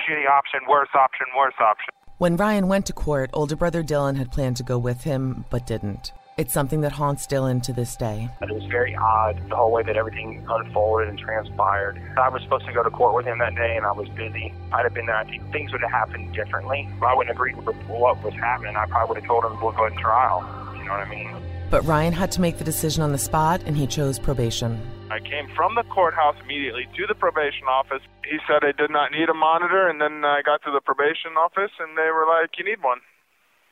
shitty 0.02 0.28
option, 0.28 0.60
worse 0.68 0.88
option, 0.92 1.26
worse 1.36 1.54
option. 1.60 1.94
When 2.18 2.36
Ryan 2.36 2.66
went 2.66 2.86
to 2.86 2.92
court, 2.92 3.30
older 3.32 3.54
brother 3.54 3.84
Dylan 3.84 4.16
had 4.16 4.32
planned 4.32 4.56
to 4.56 4.64
go 4.64 4.76
with 4.76 5.04
him, 5.04 5.44
but 5.48 5.64
didn't. 5.64 6.10
It's 6.36 6.52
something 6.52 6.80
that 6.80 6.90
haunts 6.90 7.28
Dylan 7.28 7.62
to 7.62 7.72
this 7.72 7.94
day. 7.94 8.28
It 8.42 8.50
was 8.50 8.64
very 8.64 8.96
odd, 8.96 9.40
the 9.48 9.54
whole 9.54 9.70
way 9.70 9.84
that 9.84 9.96
everything 9.96 10.44
unfolded 10.48 11.08
and 11.08 11.16
transpired. 11.16 12.00
I 12.18 12.28
was 12.28 12.42
supposed 12.42 12.66
to 12.66 12.72
go 12.72 12.82
to 12.82 12.90
court 12.90 13.14
with 13.14 13.26
him 13.26 13.38
that 13.38 13.54
day, 13.54 13.76
and 13.76 13.86
I 13.86 13.92
was 13.92 14.08
busy. 14.10 14.52
I'd 14.72 14.82
have 14.82 14.94
been 14.94 15.06
there, 15.06 15.16
I 15.16 15.24
think 15.24 15.48
things 15.52 15.70
would 15.70 15.80
have 15.82 15.92
happened 15.92 16.34
differently. 16.34 16.88
I 17.02 17.14
wouldn't 17.14 17.36
agree 17.36 17.54
with 17.54 17.76
what 17.86 18.20
was 18.24 18.34
happening. 18.34 18.74
I 18.74 18.86
probably 18.86 19.14
would 19.14 19.18
have 19.18 19.28
told 19.28 19.44
him, 19.44 19.60
we'll 19.62 19.72
go 19.72 19.88
to 19.88 19.94
trial. 19.94 20.42
You 20.76 20.84
know 20.86 20.90
what 20.90 21.06
I 21.06 21.08
mean? 21.08 21.30
But 21.70 21.84
Ryan 21.84 22.14
had 22.14 22.32
to 22.32 22.40
make 22.40 22.58
the 22.58 22.64
decision 22.64 23.04
on 23.04 23.12
the 23.12 23.18
spot, 23.18 23.62
and 23.64 23.76
he 23.76 23.86
chose 23.86 24.18
probation. 24.18 24.80
I 25.10 25.20
came 25.24 25.48
from 25.56 25.74
the 25.74 25.88
courthouse 25.88 26.36
immediately 26.44 26.84
to 26.96 27.06
the 27.08 27.16
probation 27.16 27.64
office. 27.64 28.04
He 28.28 28.36
said 28.44 28.60
I 28.60 28.76
did 28.76 28.92
not 28.92 29.08
need 29.08 29.32
a 29.32 29.34
monitor, 29.34 29.88
and 29.88 30.00
then 30.00 30.20
I 30.24 30.44
got 30.44 30.60
to 30.68 30.70
the 30.70 30.84
probation 30.84 31.32
office, 31.40 31.72
and 31.80 31.96
they 31.96 32.12
were 32.12 32.28
like, 32.28 32.60
you 32.60 32.64
need 32.64 32.84
one. 32.84 33.00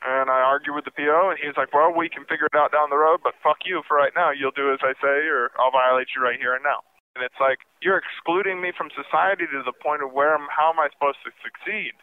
And 0.01 0.29
I 0.33 0.41
argued 0.41 0.73
with 0.73 0.85
the 0.85 0.97
PO, 0.97 1.29
and 1.29 1.37
he 1.37 1.45
was 1.45 1.57
like, 1.57 1.73
well, 1.73 1.93
we 1.93 2.09
can 2.09 2.25
figure 2.25 2.49
it 2.49 2.57
out 2.57 2.73
down 2.73 2.89
the 2.89 2.97
road, 2.97 3.21
but 3.21 3.37
fuck 3.45 3.69
you 3.69 3.85
for 3.87 3.97
right 3.97 4.13
now. 4.17 4.33
You'll 4.33 4.55
do 4.55 4.73
as 4.73 4.81
I 4.81 4.97
say, 4.97 5.29
or 5.29 5.53
I'll 5.61 5.69
violate 5.69 6.09
you 6.17 6.25
right 6.25 6.41
here 6.41 6.57
and 6.57 6.65
now. 6.65 6.81
And 7.13 7.21
it's 7.21 7.37
like, 7.41 7.61
you're 7.81 8.01
excluding 8.01 8.61
me 8.61 8.73
from 8.73 8.89
society 8.93 9.45
to 9.45 9.61
the 9.61 9.73
point 9.73 10.01
of 10.01 10.13
where, 10.13 10.37
how 10.49 10.73
am 10.73 10.79
I 10.81 10.89
supposed 10.93 11.21
to 11.25 11.31
succeed? 11.41 11.93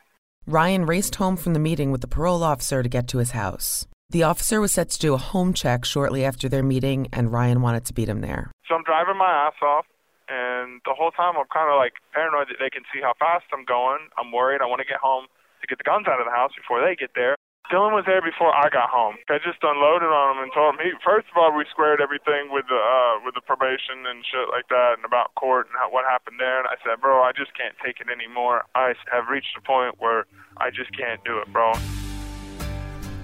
Ryan 0.47 0.87
raced 0.87 1.16
home 1.16 1.37
from 1.37 1.55
the 1.55 1.62
meeting 1.62 1.90
with 1.90 2.03
the 2.03 2.11
parole 2.11 2.42
officer 2.42 2.83
to 2.83 2.88
get 2.88 3.07
to 3.09 3.18
his 3.18 3.31
house. 3.31 3.87
The 4.11 4.23
officer 4.23 4.61
was 4.61 4.73
set 4.73 4.90
to 4.90 4.99
do 4.99 5.14
a 5.14 5.19
home 5.19 5.55
check 5.55 5.85
shortly 5.85 6.25
after 6.25 6.49
their 6.49 6.62
meeting, 6.62 7.09
and 7.12 7.33
Ryan 7.33 7.62
wanted 7.62 7.85
to 7.87 7.95
beat 7.95 8.09
him 8.09 8.21
there. 8.21 8.53
So 8.69 8.75
I'm 8.75 8.85
driving 8.85 9.17
my 9.17 9.49
ass 9.49 9.59
off, 9.62 9.87
and 10.29 10.81
the 10.85 10.95
whole 10.95 11.11
time 11.11 11.35
I'm 11.37 11.49
kind 11.53 11.73
of 11.73 11.77
like 11.77 11.95
paranoid 12.12 12.49
that 12.49 12.61
they 12.61 12.71
can 12.71 12.85
see 12.93 13.01
how 13.01 13.14
fast 13.19 13.47
I'm 13.53 13.64
going. 13.64 14.09
I'm 14.17 14.31
worried. 14.31 14.61
I 14.62 14.67
want 14.67 14.81
to 14.81 14.88
get 14.88 15.01
home 15.01 15.27
to 15.62 15.67
get 15.67 15.79
the 15.79 15.88
guns 15.88 16.07
out 16.07 16.21
of 16.21 16.27
the 16.29 16.37
house 16.37 16.53
before 16.55 16.85
they 16.85 16.95
get 16.95 17.17
there. 17.17 17.37
Dylan 17.73 17.97
was 17.97 18.05
there 18.05 18.21
before 18.21 18.53
I 18.53 18.69
got 18.69 18.93
home. 18.93 19.17
I 19.33 19.40
just 19.40 19.64
unloaded 19.64 20.12
on 20.12 20.37
him 20.37 20.45
and 20.45 20.53
told 20.53 20.77
him 20.77 20.85
he 20.85 20.93
first 21.01 21.33
of 21.33 21.40
all 21.40 21.49
we 21.57 21.64
squared 21.73 21.97
everything 22.05 22.53
with 22.53 22.69
the 22.69 22.77
uh 22.77 23.25
with 23.25 23.33
the 23.33 23.40
probation 23.40 24.05
and 24.05 24.21
shit 24.21 24.53
like 24.53 24.69
that 24.69 25.01
and 25.01 25.05
about 25.09 25.33
court 25.35 25.73
and 25.73 25.75
how, 25.81 25.88
what 25.88 26.05
happened 26.05 26.37
there 26.37 26.61
and 26.61 26.69
I 26.69 26.77
said, 26.85 27.01
"Bro, 27.01 27.25
I 27.25 27.33
just 27.33 27.57
can't 27.57 27.73
take 27.81 28.05
it 28.05 28.12
anymore. 28.12 28.69
I 28.77 28.93
have 29.09 29.33
reached 29.33 29.57
a 29.57 29.64
point 29.64 29.97
where 29.97 30.29
I 30.61 30.69
just 30.69 30.93
can't 30.93 31.25
do 31.25 31.40
it, 31.40 31.49
bro." 31.57 31.73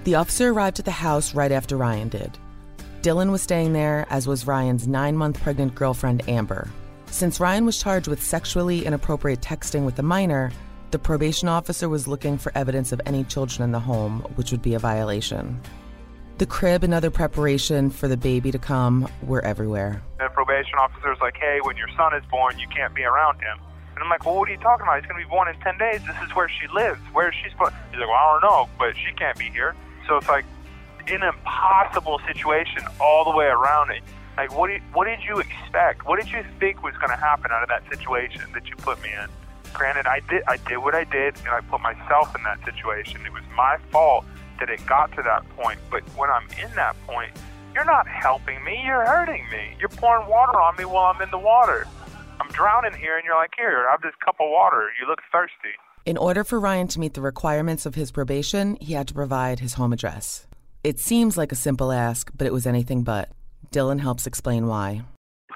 The 0.05 0.15
officer 0.15 0.51
arrived 0.51 0.79
at 0.79 0.87
the 0.87 0.91
house 0.91 1.35
right 1.35 1.53
after 1.53 1.77
Ryan 1.77 2.09
did. 2.09 2.39
Dylan 3.03 3.31
was 3.31 3.43
staying 3.43 3.75
there, 3.75 4.07
as 4.09 4.27
was 4.27 4.47
Ryan's 4.47 4.89
nine 4.89 5.15
month 5.15 5.43
pregnant 5.43 5.75
girlfriend, 5.75 6.27
Amber. 6.27 6.69
Since 7.07 7.41
Ryan 7.41 7.67
was 7.67 7.79
charged 7.79 8.09
with 8.09 8.23
sexually 8.23 8.87
inappropriate 8.87 9.41
texting 9.41 9.85
with 9.85 9.99
a 9.99 10.03
minor, 10.03 10.53
the 10.91 10.99
probation 10.99 11.49
officer 11.49 11.89
was 11.89 12.09
looking 12.09 12.39
for 12.39 12.51
evidence 12.55 12.93
of 12.93 13.01
any 13.05 13.25
children 13.25 13.63
in 13.63 13.73
the 13.73 13.81
home, 13.81 14.21
which 14.37 14.53
would 14.53 14.63
be 14.63 14.75
a 14.75 14.79
violation. 14.79 15.61
The 16.39 16.47
crib 16.47 16.83
and 16.83 16.95
other 16.95 17.11
preparation 17.11 17.91
for 17.91 18.09
the 18.09 18.17
baby 18.17 18.51
to 18.53 18.59
come 18.59 19.07
were 19.23 19.45
everywhere. 19.45 20.03
The 20.19 20.31
probation 20.31 20.79
officer's 20.79 21.19
like, 21.21 21.37
hey, 21.37 21.59
when 21.63 21.77
your 21.77 21.89
son 21.97 22.15
is 22.15 22.25
born, 22.31 22.59
you 22.59 22.67
can't 22.69 22.95
be 22.95 23.03
around 23.03 23.41
him. 23.41 23.59
And 23.95 24.03
I'm 24.03 24.09
like, 24.09 24.25
well, 24.25 24.37
what 24.37 24.49
are 24.49 24.53
you 24.53 24.59
talking 24.59 24.85
about? 24.85 25.01
He's 25.03 25.11
going 25.11 25.21
to 25.21 25.27
be 25.27 25.31
born 25.31 25.49
in 25.49 25.61
10 25.61 25.77
days. 25.77 26.01
This 26.07 26.17
is 26.27 26.35
where 26.35 26.49
she 26.49 26.67
lives. 26.73 26.99
Where 27.13 27.29
is 27.29 27.35
she 27.35 27.51
supposed 27.51 27.75
He's 27.91 28.01
like, 28.01 28.09
well, 28.09 28.17
I 28.17 28.39
don't 28.41 28.51
know, 28.51 28.69
but 28.79 28.97
she 28.97 29.13
can't 29.15 29.37
be 29.37 29.51
here. 29.51 29.75
So 30.07 30.17
it's 30.17 30.29
like 30.29 30.45
an 31.07 31.23
impossible 31.23 32.21
situation 32.27 32.83
all 33.01 33.25
the 33.25 33.37
way 33.37 33.47
around 33.47 33.91
it. 33.91 34.03
Like, 34.37 34.57
what 34.57 34.69
did, 34.69 34.83
what 34.93 35.07
did 35.07 35.21
you 35.27 35.39
expect? 35.39 36.07
What 36.07 36.21
did 36.21 36.31
you 36.31 36.45
think 36.59 36.83
was 36.83 36.95
going 36.97 37.11
to 37.11 37.17
happen 37.17 37.51
out 37.51 37.63
of 37.63 37.69
that 37.69 37.83
situation 37.91 38.43
that 38.55 38.67
you 38.69 38.77
put 38.77 39.03
me 39.03 39.11
in? 39.13 39.29
Granted, 39.75 40.07
I 40.07 40.21
did 40.29 40.43
I 40.49 40.57
did 40.57 40.79
what 40.79 40.95
I 40.95 41.05
did, 41.05 41.37
and 41.39 41.49
I 41.49 41.61
put 41.61 41.81
myself 41.81 42.35
in 42.35 42.43
that 42.43 42.59
situation. 42.65 43.25
It 43.25 43.33
was 43.33 43.45
my 43.55 43.79
fault 43.91 44.25
that 44.59 44.69
it 44.69 44.85
got 44.87 45.13
to 45.17 45.23
that 45.23 45.49
point. 45.57 45.79
But 45.91 46.03
when 46.17 46.31
I'm 46.31 46.47
in 46.63 46.75
that 46.75 46.97
point, 47.07 47.33
you're 47.75 47.85
not 47.85 48.09
helping 48.09 48.63
me. 48.65 48.83
You're 48.85 49.05
hurting 49.05 49.47
me. 49.51 49.77
You're 49.79 49.91
pouring 49.91 50.29
water 50.29 50.61
on 50.61 50.77
me 50.77 50.85
while 50.85 51.13
I'm 51.15 51.23
in 51.23 51.31
the 51.31 51.39
water. 51.39 51.87
I'm 52.41 52.49
drowning 52.51 52.95
here, 52.95 53.17
and 53.17 53.25
you're 53.25 53.37
like, 53.37 53.53
here, 53.57 53.87
I 53.89 53.93
have 53.93 54.03
this 54.03 54.15
cup 54.25 54.37
of 54.41 54.49
water. 54.51 54.91
You 55.01 55.07
look 55.07 55.21
thirsty. 55.31 55.77
In 56.07 56.17
order 56.17 56.45
for 56.45 56.57
Ryan 56.59 56.89
to 56.89 57.01
meet 57.01 57.13
the 57.13 57.21
requirements 57.21 57.85
of 57.85 57.95
his 57.95 58.11
probation, 58.11 58.81
he 58.81 58.95
had 58.95 59.07
to 59.09 59.15
provide 59.15 59.61
his 59.61 59.75
home 59.75 59.93
address. 59.93 60.49
It 60.81 60.99
seems 60.99 61.37
like 61.37 61.53
a 61.53 61.61
simple 61.61 61.93
ask, 61.93 62.33
but 62.33 62.49
it 62.49 62.57
was 62.57 62.65
anything 62.65 63.05
but. 63.05 63.29
Dylan 63.69 64.01
helps 64.01 64.25
explain 64.27 64.65
why. 64.65 65.05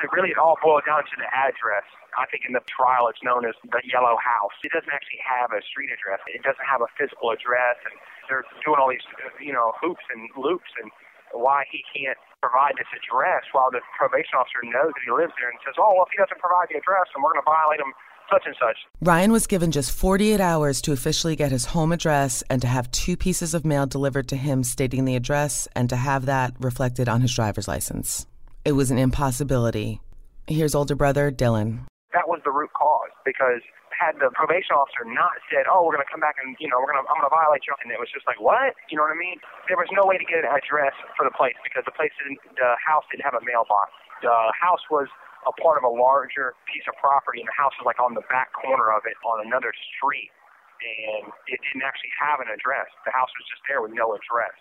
It 0.05 0.13
really 0.13 0.37
all 0.37 0.61
boils 0.61 0.85
down 0.85 1.01
to 1.01 1.17
the 1.17 1.25
address. 1.33 1.89
I 2.21 2.29
think 2.29 2.45
in 2.45 2.53
the 2.53 2.61
trial 2.69 3.09
it's 3.09 3.25
known 3.25 3.49
as 3.49 3.57
the 3.73 3.81
yellow 3.89 4.21
house. 4.21 4.53
It 4.61 4.77
doesn't 4.77 4.93
actually 4.93 5.25
have 5.25 5.49
a 5.49 5.65
street 5.65 5.89
address. 5.89 6.21
It 6.29 6.45
doesn't 6.45 6.69
have 6.69 6.85
a 6.85 6.93
physical 7.01 7.33
address, 7.33 7.81
and 7.89 7.97
they're 8.29 8.45
doing 8.69 8.77
all 8.77 8.93
these, 8.93 9.07
you 9.41 9.57
know, 9.57 9.73
hoops 9.81 10.05
and 10.13 10.29
loops 10.37 10.69
and 10.77 10.93
why 11.33 11.65
he 11.73 11.81
can't 11.89 12.21
provide 12.45 12.77
this 12.77 12.93
address 12.93 13.49
while 13.57 13.73
the 13.73 13.81
probation 13.97 14.37
officer 14.37 14.61
knows 14.61 14.93
that 14.93 15.03
he 15.09 15.11
lives 15.11 15.33
there 15.41 15.49
and 15.49 15.57
says, 15.65 15.81
oh, 15.81 15.97
well, 15.97 16.05
if 16.05 16.13
he 16.13 16.21
doesn't 16.21 16.39
provide 16.39 16.69
the 16.69 16.77
address, 16.77 17.09
then 17.17 17.25
we're 17.25 17.33
going 17.33 17.43
to 17.43 17.49
violate 17.49 17.81
him 17.81 17.97
such 18.31 18.43
and 18.47 18.57
such. 18.59 18.77
Ryan 19.01 19.33
was 19.33 19.47
given 19.47 19.71
just 19.71 19.97
48 19.97 20.41
hours 20.41 20.81
to 20.83 20.93
officially 20.93 21.37
get 21.37 21.53
his 21.53 21.67
home 21.67 21.93
address 21.93 22.43
and 22.51 22.61
to 22.63 22.69
have 22.69 22.91
two 22.91 23.17
pieces 23.17 23.55
of 23.55 23.65
mail 23.65 23.87
delivered 23.87 24.29
to 24.29 24.37
him 24.37 24.65
stating 24.65 25.05
the 25.05 25.17
address 25.17 25.69
and 25.75 25.89
to 25.89 25.97
have 25.97 26.27
that 26.27 26.55
reflected 26.59 27.09
on 27.09 27.21
his 27.21 27.35
driver's 27.35 27.69
license. 27.69 28.27
It 28.65 28.73
was 28.73 28.91
an 28.91 28.99
impossibility. 28.99 30.01
Here's 30.47 30.75
older 30.75 30.95
brother 30.95 31.31
Dylan. 31.31 31.87
That 32.13 32.29
was 32.29 32.41
the 32.45 32.51
root 32.51 32.71
cause 32.73 33.11
because 33.25 33.61
had 33.95 34.19
the 34.19 34.29
probation 34.35 34.75
officer 34.75 35.07
not 35.07 35.39
said, 35.49 35.71
"Oh, 35.71 35.87
we're 35.87 35.95
going 35.95 36.05
to 36.05 36.11
come 36.11 36.21
back 36.21 36.37
and 36.43 36.59
you 36.59 36.69
know 36.69 36.83
we're 36.83 36.91
going 36.91 37.01
to 37.01 37.07
I'm 37.07 37.17
going 37.17 37.31
to 37.31 37.33
violate 37.33 37.63
you," 37.65 37.75
and 37.81 37.89
it 37.95 37.99
was 37.99 38.11
just 38.11 38.27
like, 38.27 38.37
"What?" 38.43 38.75
You 38.91 38.99
know 38.99 39.07
what 39.07 39.15
I 39.15 39.19
mean? 39.19 39.39
There 39.71 39.79
was 39.79 39.89
no 39.95 40.05
way 40.05 40.19
to 40.19 40.27
get 40.27 40.43
an 40.43 40.51
address 40.51 40.93
for 41.17 41.25
the 41.25 41.35
place 41.35 41.57
because 41.63 41.87
the 41.87 41.95
place 41.95 42.13
didn't, 42.19 42.43
the 42.59 42.75
house 42.83 43.07
didn't 43.09 43.25
have 43.25 43.39
a 43.39 43.45
mailbox. 43.47 43.95
The 44.21 44.53
house 44.53 44.83
was 44.91 45.09
a 45.45 45.53
part 45.61 45.77
of 45.77 45.85
a 45.85 45.93
larger 45.93 46.57
piece 46.69 46.85
of 46.89 46.97
property, 47.01 47.41
and 47.41 47.49
the 47.49 47.59
house 47.59 47.73
was 47.81 47.87
like 47.89 48.01
on 48.01 48.17
the 48.17 48.25
back 48.33 48.53
corner 48.53 48.93
of 48.93 49.05
it 49.05 49.17
on 49.25 49.45
another 49.45 49.73
street, 49.97 50.33
and 50.81 51.29
it 51.49 51.61
didn't 51.65 51.85
actually 51.85 52.13
have 52.17 52.41
an 52.41 52.49
address. 52.53 52.89
The 53.09 53.13
house 53.13 53.31
was 53.37 53.47
just 53.49 53.63
there 53.69 53.81
with 53.81 53.93
no 53.93 54.13
address. 54.13 54.57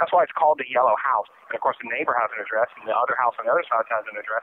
That's 0.00 0.10
why 0.10 0.24
it's 0.26 0.34
called 0.34 0.58
the 0.58 0.68
Yellow 0.68 0.96
House. 0.98 1.30
And 1.48 1.54
of 1.54 1.62
course, 1.62 1.78
the 1.78 1.88
neighbor 1.88 2.16
has 2.16 2.28
an 2.34 2.42
address, 2.42 2.68
and 2.76 2.88
the 2.88 2.96
other 2.96 3.14
house 3.16 3.36
on 3.38 3.46
the 3.46 3.52
other 3.54 3.64
side 3.68 3.86
has 3.88 4.04
an 4.10 4.18
address. 4.18 4.42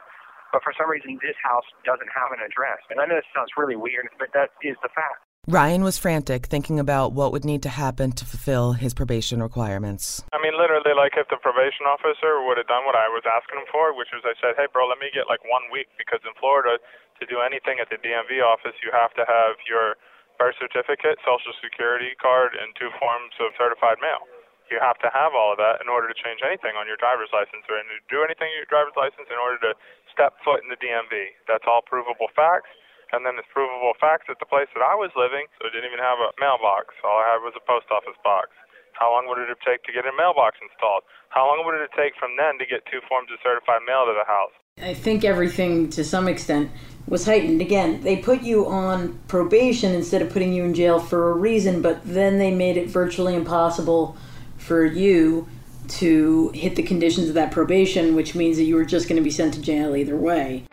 But 0.49 0.65
for 0.65 0.73
some 0.73 0.89
reason, 0.89 1.21
this 1.21 1.37
house 1.45 1.65
doesn't 1.85 2.09
have 2.09 2.33
an 2.33 2.41
address. 2.41 2.81
And 2.89 2.97
I 2.97 3.05
know 3.05 3.21
this 3.21 3.29
sounds 3.37 3.53
really 3.53 3.77
weird, 3.77 4.09
but 4.17 4.33
that 4.33 4.57
is 4.65 4.73
the 4.81 4.89
fact. 4.97 5.28
Ryan 5.49 5.81
was 5.81 5.97
frantic, 5.97 6.45
thinking 6.45 6.77
about 6.77 7.17
what 7.17 7.33
would 7.33 7.41
need 7.41 7.65
to 7.65 7.73
happen 7.73 8.13
to 8.13 8.23
fulfill 8.23 8.77
his 8.77 8.93
probation 8.93 9.41
requirements. 9.41 10.21
I 10.29 10.37
mean, 10.37 10.53
literally, 10.53 10.93
like 10.93 11.17
if 11.17 11.25
the 11.33 11.41
probation 11.41 11.89
officer 11.89 12.45
would 12.45 12.61
have 12.61 12.69
done 12.69 12.85
what 12.85 12.93
I 12.93 13.09
was 13.09 13.25
asking 13.25 13.65
him 13.65 13.69
for, 13.73 13.89
which 13.97 14.13
was 14.13 14.21
I 14.29 14.37
said, 14.37 14.53
hey, 14.61 14.69
bro, 14.69 14.85
let 14.85 15.01
me 15.01 15.09
get 15.09 15.25
like 15.25 15.41
one 15.49 15.65
week 15.73 15.89
because 15.97 16.21
in 16.21 16.37
Florida, 16.37 16.77
to 16.77 17.23
do 17.25 17.41
anything 17.41 17.81
at 17.81 17.89
the 17.89 17.97
DMV 17.97 18.45
office, 18.45 18.77
you 18.85 18.93
have 18.93 19.09
to 19.17 19.25
have 19.25 19.57
your 19.65 19.97
birth 20.37 20.53
certificate, 20.61 21.17
social 21.25 21.57
security 21.65 22.13
card, 22.21 22.53
and 22.53 22.69
two 22.77 22.93
forms 23.01 23.33
of 23.41 23.49
certified 23.57 23.97
mail 23.97 24.29
you 24.69 24.77
have 24.77 25.01
to 25.01 25.09
have 25.09 25.33
all 25.33 25.49
of 25.49 25.57
that 25.57 25.81
in 25.81 25.89
order 25.89 26.05
to 26.05 26.13
change 26.13 26.45
anything 26.45 26.77
on 26.77 26.85
your 26.85 26.93
driver's 27.01 27.33
license 27.33 27.65
or 27.65 27.81
to 27.81 27.97
do 28.05 28.21
anything 28.21 28.53
on 28.53 28.57
your 28.61 28.69
driver's 28.69 28.93
license 28.93 29.25
in 29.25 29.41
order 29.41 29.57
to 29.65 29.73
step 30.13 30.37
foot 30.45 30.61
in 30.61 30.69
the 30.69 30.77
DMV. 30.77 31.33
That's 31.49 31.65
all 31.65 31.81
provable 31.81 32.29
facts. 32.37 32.69
And 33.11 33.25
then 33.25 33.41
it's 33.41 33.49
provable 33.49 33.97
facts 33.97 34.29
at 34.29 34.37
the 34.37 34.45
place 34.45 34.69
that 34.77 34.85
I 34.85 34.93
was 34.93 35.09
living, 35.17 35.49
so 35.57 35.65
it 35.65 35.73
didn't 35.73 35.89
even 35.89 36.03
have 36.03 36.21
a 36.21 36.29
mailbox. 36.37 36.93
All 37.01 37.17
I 37.17 37.33
had 37.33 37.41
was 37.41 37.57
a 37.57 37.63
post 37.65 37.89
office 37.89 38.17
box. 38.21 38.53
How 38.93 39.11
long 39.11 39.27
would 39.27 39.39
it 39.39 39.49
taken 39.65 39.81
to 39.87 39.93
get 39.93 40.05
a 40.05 40.13
mailbox 40.15 40.57
installed? 40.61 41.03
How 41.29 41.47
long 41.47 41.65
would 41.65 41.75
it 41.75 41.89
take 41.95 42.13
from 42.19 42.37
then 42.37 42.59
to 42.59 42.65
get 42.65 42.85
two 42.85 42.99
forms 43.07 43.29
of 43.31 43.39
certified 43.41 43.81
mail 43.87 44.05
to 44.05 44.13
the 44.13 44.27
house? 44.27 44.53
I 44.81 44.93
think 44.93 45.23
everything 45.23 45.89
to 45.91 46.03
some 46.03 46.27
extent 46.27 46.71
was 47.07 47.25
heightened. 47.25 47.61
Again, 47.61 48.01
they 48.01 48.17
put 48.17 48.41
you 48.41 48.67
on 48.67 49.19
probation 49.27 49.93
instead 49.93 50.21
of 50.21 50.29
putting 50.29 50.53
you 50.53 50.63
in 50.63 50.73
jail 50.73 50.99
for 50.99 51.31
a 51.31 51.33
reason, 51.33 51.81
but 51.81 52.01
then 52.03 52.39
they 52.39 52.53
made 52.53 52.77
it 52.77 52.89
virtually 52.89 53.35
impossible 53.35 54.17
for 54.57 54.85
you 54.85 55.47
to 55.87 56.51
hit 56.53 56.75
the 56.75 56.83
conditions 56.83 57.29
of 57.29 57.35
that 57.35 57.51
probation, 57.51 58.15
which 58.15 58.35
means 58.35 58.57
that 58.57 58.63
you 58.63 58.75
were 58.75 58.85
just 58.85 59.07
going 59.09 59.17
to 59.17 59.23
be 59.23 59.31
sent 59.31 59.53
to 59.55 59.61
jail 59.61 59.95
either 59.95 60.15
way. 60.15 60.65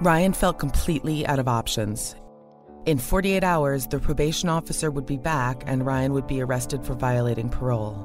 Ryan 0.00 0.32
felt 0.32 0.60
completely 0.60 1.26
out 1.26 1.40
of 1.40 1.48
options. 1.48 2.14
In 2.86 2.98
48 2.98 3.42
hours, 3.42 3.88
the 3.88 3.98
probation 3.98 4.48
officer 4.48 4.92
would 4.92 5.06
be 5.06 5.18
back 5.18 5.64
and 5.66 5.84
Ryan 5.84 6.12
would 6.12 6.28
be 6.28 6.40
arrested 6.40 6.86
for 6.86 6.94
violating 6.94 7.48
parole. 7.48 7.98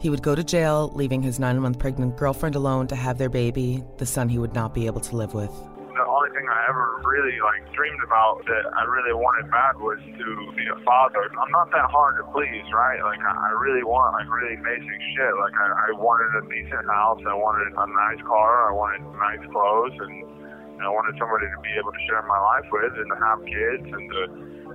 He 0.00 0.08
would 0.08 0.22
go 0.22 0.34
to 0.34 0.42
jail, 0.42 0.90
leaving 0.94 1.20
his 1.20 1.38
nine 1.38 1.60
month 1.60 1.78
pregnant 1.78 2.16
girlfriend 2.16 2.56
alone 2.56 2.86
to 2.88 2.96
have 2.96 3.18
their 3.18 3.28
baby, 3.28 3.84
the 3.98 4.06
son 4.06 4.30
he 4.30 4.38
would 4.38 4.54
not 4.54 4.72
be 4.72 4.86
able 4.86 5.02
to 5.02 5.16
live 5.16 5.34
with. 5.34 5.52
The 5.52 6.06
only 6.08 6.30
thing 6.32 6.48
I 6.48 6.64
ever 6.66 7.04
really 7.04 7.36
like 7.44 7.60
dreamed 7.76 8.00
about 8.02 8.40
that 8.46 8.64
I 8.72 8.84
really 8.88 9.12
wanted 9.12 9.50
bad 9.52 9.76
was 9.76 10.00
to 10.00 10.52
be 10.56 10.64
a 10.64 10.80
father. 10.80 11.28
I'm 11.28 11.52
not 11.52 11.70
that 11.72 11.92
hard 11.92 12.24
to 12.24 12.32
please, 12.32 12.64
right? 12.72 13.04
Like 13.04 13.20
I 13.20 13.52
really 13.60 13.84
want 13.84 14.16
like 14.16 14.32
really 14.32 14.56
basic 14.64 14.98
shit. 15.12 15.34
Like 15.36 15.52
I, 15.60 15.92
I 15.92 16.00
wanted 16.00 16.40
a 16.40 16.42
decent 16.48 16.88
house, 16.88 17.20
I 17.28 17.36
wanted 17.36 17.68
a 17.76 17.84
nice 17.84 18.24
car, 18.24 18.64
I 18.64 18.72
wanted 18.72 19.04
nice 19.12 19.44
clothes, 19.52 19.92
and 20.00 20.43
I 20.84 20.92
wanted 20.92 21.16
somebody 21.18 21.48
to 21.48 21.58
be 21.64 21.72
able 21.80 21.92
to 21.92 22.02
share 22.06 22.22
my 22.28 22.38
life 22.38 22.68
with 22.70 22.92
and 22.94 23.08
to 23.08 23.18
have 23.18 23.38
kids 23.44 23.86
and 23.88 24.04
to 24.12 24.22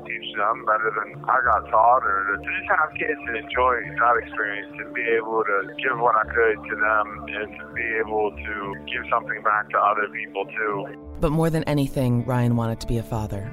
teach 0.05 0.29
them 0.35 0.65
better 0.65 0.89
than 0.95 1.21
I 1.29 1.37
got 1.45 1.69
taught 1.69 2.03
or 2.03 2.33
to 2.33 2.35
just 2.41 2.67
have 2.73 2.89
kids 2.97 3.19
and 3.29 3.37
enjoy 3.37 3.85
that 3.99 4.15
experience 4.25 4.73
and 4.79 4.89
be 4.93 5.05
able 5.13 5.43
to 5.43 5.57
give 5.77 5.99
what 5.99 6.15
I 6.15 6.25
could 6.25 6.57
to 6.57 6.75
them 6.75 7.05
and 7.29 7.49
to 7.59 7.65
be 7.75 7.87
able 7.99 8.31
to 8.31 8.55
give 8.89 9.03
something 9.11 9.41
back 9.43 9.69
to 9.69 9.77
other 9.77 10.07
people 10.09 10.45
too. 10.45 10.75
But 11.19 11.31
more 11.31 11.49
than 11.49 11.63
anything, 11.65 12.25
Ryan 12.25 12.55
wanted 12.55 12.79
to 12.81 12.87
be 12.87 12.97
a 12.97 13.03
father. 13.03 13.51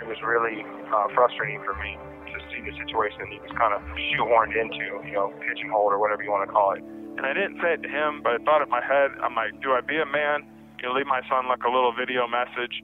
It 0.00 0.06
was 0.06 0.18
really 0.22 0.62
uh, 0.62 1.08
frustrating 1.14 1.60
for 1.64 1.74
me 1.74 1.98
to 2.32 2.38
see 2.52 2.60
the 2.62 2.74
situation 2.78 3.18
that 3.24 3.30
he 3.32 3.40
was 3.40 3.52
kind 3.56 3.72
of 3.74 3.80
shoehorned 4.14 4.54
into, 4.54 5.02
you 5.08 5.16
know, 5.16 5.32
pigeonholed 5.40 5.92
or 5.92 5.98
whatever 5.98 6.22
you 6.22 6.30
want 6.30 6.46
to 6.46 6.52
call 6.52 6.72
it. 6.72 6.82
And 7.18 7.26
I 7.26 7.34
didn't 7.34 7.58
say 7.58 7.74
it 7.74 7.82
to 7.82 7.90
him, 7.90 8.22
but 8.22 8.38
I 8.38 8.38
thought 8.44 8.62
in 8.62 8.70
my 8.70 8.84
head, 8.84 9.10
I'm 9.18 9.34
like, 9.34 9.58
do 9.60 9.72
I 9.74 9.80
be 9.80 9.98
a 9.98 10.06
man? 10.06 10.46
You 10.80 10.88
know, 10.88 10.94
leave 10.94 11.06
my 11.06 11.22
son 11.28 11.48
like 11.48 11.64
a 11.64 11.68
little 11.68 11.92
video 11.92 12.28
message, 12.28 12.82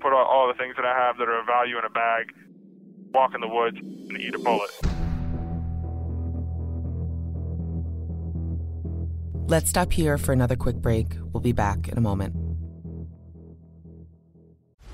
put 0.00 0.12
all, 0.12 0.26
all 0.26 0.48
the 0.48 0.54
things 0.54 0.76
that 0.76 0.84
I 0.84 0.94
have 0.98 1.16
that 1.16 1.28
are 1.28 1.40
of 1.40 1.46
value 1.46 1.78
in 1.78 1.84
a 1.84 1.90
bag, 1.90 2.26
walk 3.14 3.34
in 3.34 3.40
the 3.40 3.48
woods, 3.48 3.78
and 3.78 4.18
eat 4.18 4.34
a 4.34 4.38
bullet. 4.38 4.70
Let's 9.48 9.70
stop 9.70 9.92
here 9.92 10.18
for 10.18 10.32
another 10.32 10.56
quick 10.56 10.76
break. 10.76 11.16
We'll 11.32 11.40
be 11.40 11.52
back 11.52 11.88
in 11.88 11.98
a 11.98 12.00
moment. 12.00 12.51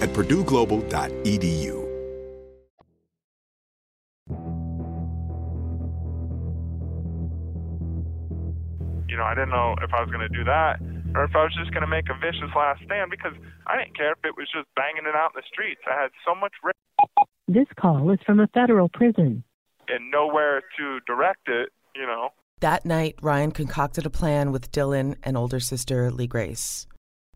at 0.00 0.10
PurdueGlobal.edu. 0.10 1.86
You 9.08 9.16
know, 9.16 9.24
I 9.24 9.34
didn't 9.34 9.50
know 9.50 9.74
if 9.82 9.90
I 9.94 10.00
was 10.02 10.10
going 10.10 10.26
to 10.26 10.28
do 10.28 10.44
that 10.44 10.80
or 11.16 11.24
if 11.24 11.34
I 11.34 11.42
was 11.42 11.54
just 11.58 11.72
going 11.72 11.80
to 11.80 11.88
make 11.88 12.04
a 12.10 12.14
vicious 12.20 12.52
last 12.54 12.82
stand 12.84 13.10
because 13.10 13.32
I 13.66 13.78
didn't 13.78 13.96
care 13.96 14.12
if 14.12 14.18
it 14.24 14.36
was 14.36 14.46
just 14.54 14.68
banging 14.76 15.06
it 15.08 15.14
out 15.16 15.30
in 15.34 15.40
the 15.40 15.46
streets. 15.50 15.80
I 15.90 16.00
had 16.02 16.10
so 16.26 16.34
much 16.34 16.52
rape 16.62 16.76
This 17.48 17.66
call 17.80 18.10
is 18.10 18.18
from 18.26 18.40
a 18.40 18.46
federal 18.48 18.88
prison. 18.90 19.44
and 19.88 20.10
nowhere 20.10 20.60
to 20.78 21.00
direct 21.06 21.48
it, 21.48 21.70
you 21.96 22.06
know. 22.06 22.28
That 22.60 22.84
night, 22.84 23.14
Ryan 23.22 23.52
concocted 23.52 24.04
a 24.04 24.10
plan 24.10 24.52
with 24.52 24.70
Dylan 24.72 25.16
and 25.22 25.36
older 25.36 25.60
sister 25.60 26.10
Lee 26.10 26.26
Grace. 26.26 26.86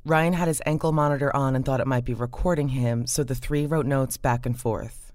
Ryan 0.04 0.32
had 0.32 0.48
his 0.48 0.62
ankle 0.66 0.90
monitor 0.90 1.34
on 1.34 1.54
and 1.54 1.64
thought 1.64 1.80
it 1.80 1.86
might 1.86 2.04
be 2.04 2.14
recording 2.14 2.68
him, 2.68 3.06
so 3.06 3.22
the 3.22 3.36
three 3.36 3.66
wrote 3.66 3.86
notes 3.86 4.16
back 4.16 4.44
and 4.44 4.58
forth. 4.58 5.12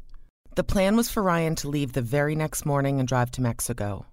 The 0.56 0.63
plan 0.63 0.95
was 0.95 1.10
for 1.10 1.21
Ryan 1.21 1.56
to 1.56 1.69
leave 1.69 1.91
the 1.91 2.02
very 2.02 2.36
next 2.36 2.65
morning 2.65 2.97
and 2.97 3.08
drive 3.08 3.30
to 3.32 3.41
Mexico. 3.41 4.06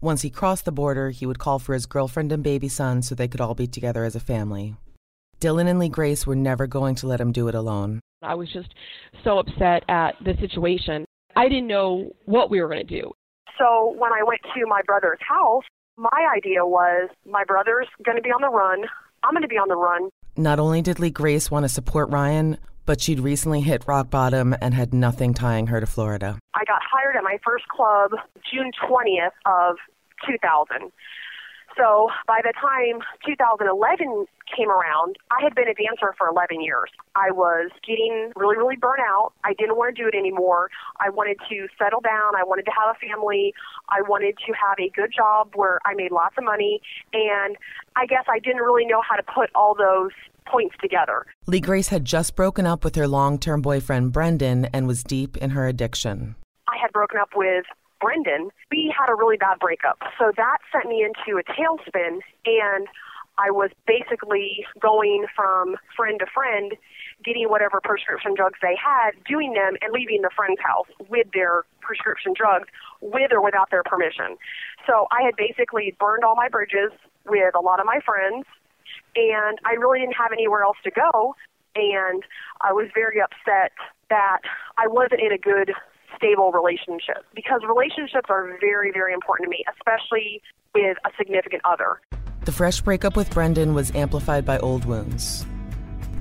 Once 0.00 0.22
he 0.22 0.30
crossed 0.30 0.64
the 0.64 0.72
border, 0.72 1.10
he 1.10 1.26
would 1.26 1.38
call 1.38 1.58
for 1.58 1.74
his 1.74 1.84
girlfriend 1.84 2.32
and 2.32 2.42
baby 2.42 2.68
son 2.68 3.02
so 3.02 3.14
they 3.14 3.28
could 3.28 3.40
all 3.40 3.54
be 3.54 3.66
together 3.66 4.04
as 4.04 4.16
a 4.16 4.20
family. 4.20 4.74
Dylan 5.40 5.68
and 5.68 5.78
Lee 5.78 5.90
Grace 5.90 6.26
were 6.26 6.34
never 6.34 6.66
going 6.66 6.94
to 6.96 7.06
let 7.06 7.20
him 7.20 7.30
do 7.30 7.48
it 7.48 7.54
alone. 7.54 8.00
I 8.22 8.34
was 8.34 8.50
just 8.50 8.68
so 9.24 9.38
upset 9.38 9.84
at 9.88 10.12
the 10.24 10.34
situation. 10.40 11.04
I 11.36 11.48
didn't 11.48 11.66
know 11.66 12.10
what 12.24 12.50
we 12.50 12.62
were 12.62 12.68
going 12.68 12.86
to 12.86 13.00
do. 13.00 13.12
So 13.58 13.94
when 13.98 14.12
I 14.12 14.22
went 14.22 14.40
to 14.42 14.66
my 14.66 14.80
brother's 14.86 15.20
house, 15.20 15.64
my 15.96 16.32
idea 16.34 16.64
was 16.64 17.10
my 17.30 17.44
brother's 17.44 17.88
going 18.04 18.16
to 18.16 18.22
be 18.22 18.30
on 18.30 18.40
the 18.40 18.48
run. 18.48 18.84
I'm 19.24 19.32
going 19.32 19.42
to 19.42 19.48
be 19.48 19.56
on 19.56 19.68
the 19.68 19.76
run. 19.76 20.10
Not 20.36 20.58
only 20.58 20.82
did 20.82 20.98
Lee 21.00 21.10
Grace 21.10 21.50
want 21.50 21.64
to 21.64 21.68
support 21.68 22.10
Ryan, 22.10 22.58
but 22.84 23.00
she'd 23.00 23.20
recently 23.20 23.62
hit 23.62 23.86
rock 23.86 24.10
bottom 24.10 24.54
and 24.60 24.74
had 24.74 24.92
nothing 24.92 25.32
tying 25.32 25.68
her 25.68 25.80
to 25.80 25.86
Florida. 25.86 26.38
I 26.54 26.64
got 26.64 26.82
hired 26.82 27.16
at 27.16 27.24
my 27.24 27.38
first 27.44 27.66
club 27.68 28.10
June 28.52 28.70
20th 28.86 29.30
of 29.46 29.76
2000. 30.28 30.92
So 31.76 32.08
by 32.26 32.40
the 32.42 32.52
time 32.54 33.02
2011 33.26 34.26
came 34.56 34.70
around, 34.70 35.16
I 35.30 35.42
had 35.42 35.54
been 35.54 35.68
a 35.68 35.74
dancer 35.74 36.14
for 36.16 36.28
11 36.28 36.60
years. 36.60 36.90
I 37.16 37.30
was 37.30 37.70
getting 37.86 38.32
really, 38.36 38.56
really 38.56 38.76
burnt 38.76 39.00
out. 39.00 39.32
I 39.44 39.54
didn't 39.54 39.76
want 39.76 39.94
to 39.94 40.02
do 40.02 40.08
it 40.08 40.14
anymore. 40.14 40.70
I 41.00 41.10
wanted 41.10 41.38
to 41.48 41.66
settle 41.78 42.00
down. 42.00 42.36
I 42.36 42.44
wanted 42.44 42.64
to 42.66 42.72
have 42.72 42.94
a 42.94 42.98
family. 42.98 43.54
I 43.88 44.02
wanted 44.02 44.38
to 44.46 44.52
have 44.52 44.78
a 44.78 44.90
good 44.94 45.12
job 45.14 45.52
where 45.54 45.80
I 45.84 45.94
made 45.94 46.12
lots 46.12 46.36
of 46.38 46.44
money. 46.44 46.80
And 47.12 47.56
I 47.96 48.06
guess 48.06 48.24
I 48.28 48.38
didn't 48.38 48.62
really 48.62 48.86
know 48.86 49.02
how 49.02 49.16
to 49.16 49.22
put 49.22 49.50
all 49.54 49.74
those 49.74 50.12
points 50.46 50.76
together. 50.80 51.26
Lee 51.46 51.60
Grace 51.60 51.88
had 51.88 52.04
just 52.04 52.36
broken 52.36 52.66
up 52.66 52.84
with 52.84 52.94
her 52.94 53.08
long 53.08 53.38
term 53.38 53.62
boyfriend 53.62 54.12
Brendan 54.12 54.66
and 54.66 54.86
was 54.86 55.02
deep 55.02 55.36
in 55.38 55.50
her 55.50 55.66
addiction. 55.66 56.36
I 56.68 56.76
had 56.80 56.92
broken 56.92 57.18
up 57.18 57.30
with 57.34 57.64
Brendan. 58.04 58.50
We 58.70 58.92
had 58.96 59.10
a 59.10 59.14
really 59.14 59.38
bad 59.38 59.58
breakup. 59.58 59.98
So 60.18 60.30
that 60.36 60.58
sent 60.70 60.86
me 60.86 61.02
into 61.02 61.40
a 61.40 61.44
tailspin 61.44 62.20
and 62.44 62.86
I 63.38 63.50
was 63.50 63.70
basically 63.86 64.66
going 64.78 65.26
from 65.34 65.76
friend 65.96 66.20
to 66.20 66.26
friend, 66.32 66.72
getting 67.24 67.48
whatever 67.48 67.80
prescription 67.80 68.34
drugs 68.34 68.58
they 68.62 68.76
had, 68.76 69.12
doing 69.26 69.54
them, 69.54 69.76
and 69.82 69.92
leaving 69.92 70.22
the 70.22 70.30
friend's 70.36 70.60
house 70.60 70.86
with 71.08 71.26
their 71.32 71.64
prescription 71.80 72.32
drugs, 72.36 72.68
with 73.00 73.32
or 73.32 73.42
without 73.42 73.70
their 73.70 73.82
permission. 73.82 74.36
So 74.86 75.06
I 75.10 75.22
had 75.22 75.34
basically 75.36 75.96
burned 75.98 76.22
all 76.22 76.36
my 76.36 76.48
bridges 76.48 76.92
with 77.26 77.54
a 77.56 77.60
lot 77.60 77.80
of 77.80 77.86
my 77.86 78.00
friends, 78.04 78.46
and 79.16 79.58
I 79.64 79.72
really 79.72 80.00
didn't 80.00 80.16
have 80.16 80.32
anywhere 80.32 80.62
else 80.62 80.78
to 80.84 80.90
go. 80.90 81.34
And 81.74 82.22
I 82.60 82.72
was 82.72 82.86
very 82.94 83.20
upset 83.20 83.72
that 84.10 84.42
I 84.78 84.86
wasn't 84.86 85.20
in 85.20 85.32
a 85.32 85.38
good, 85.38 85.72
stable 86.16 86.52
relationships 86.52 87.24
because 87.34 87.62
relationships 87.66 88.28
are 88.28 88.56
very, 88.60 88.90
very 88.92 89.12
important 89.12 89.46
to 89.46 89.50
me, 89.50 89.64
especially 89.72 90.42
with 90.74 90.96
a 91.04 91.10
significant 91.16 91.62
other. 91.64 92.00
The 92.44 92.52
fresh 92.52 92.80
breakup 92.80 93.16
with 93.16 93.30
Brendan 93.30 93.74
was 93.74 93.94
amplified 93.94 94.44
by 94.44 94.58
old 94.58 94.84
wounds. 94.84 95.46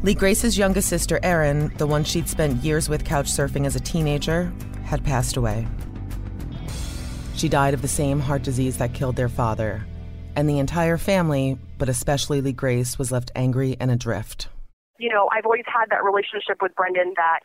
Lee 0.03 0.13
Grace's 0.13 0.57
youngest 0.57 0.89
sister, 0.89 1.19
Erin, 1.23 1.73
the 1.77 1.87
one 1.87 2.03
she'd 2.03 2.27
spent 2.27 2.63
years 2.63 2.89
with 2.89 3.05
couch 3.05 3.27
surfing 3.31 3.65
as 3.65 3.75
a 3.75 3.79
teenager, 3.79 4.51
had 4.83 5.03
passed 5.03 5.37
away. 5.37 5.67
She 7.35 7.49
died 7.49 7.73
of 7.73 7.81
the 7.81 7.87
same 7.87 8.19
heart 8.19 8.43
disease 8.43 8.77
that 8.77 8.93
killed 8.93 9.15
their 9.15 9.29
father, 9.29 9.85
and 10.35 10.47
the 10.47 10.59
entire 10.59 10.97
family, 10.97 11.57
but 11.77 11.89
especially 11.89 12.41
Lee 12.41 12.51
Grace, 12.51 12.99
was 12.99 13.11
left 13.11 13.31
angry 13.35 13.77
and 13.79 13.91
adrift. 13.91 14.49
You 14.97 15.09
know, 15.09 15.29
I've 15.31 15.45
always 15.45 15.65
had 15.65 15.89
that 15.89 16.03
relationship 16.03 16.61
with 16.61 16.75
Brendan 16.75 17.13
that 17.15 17.39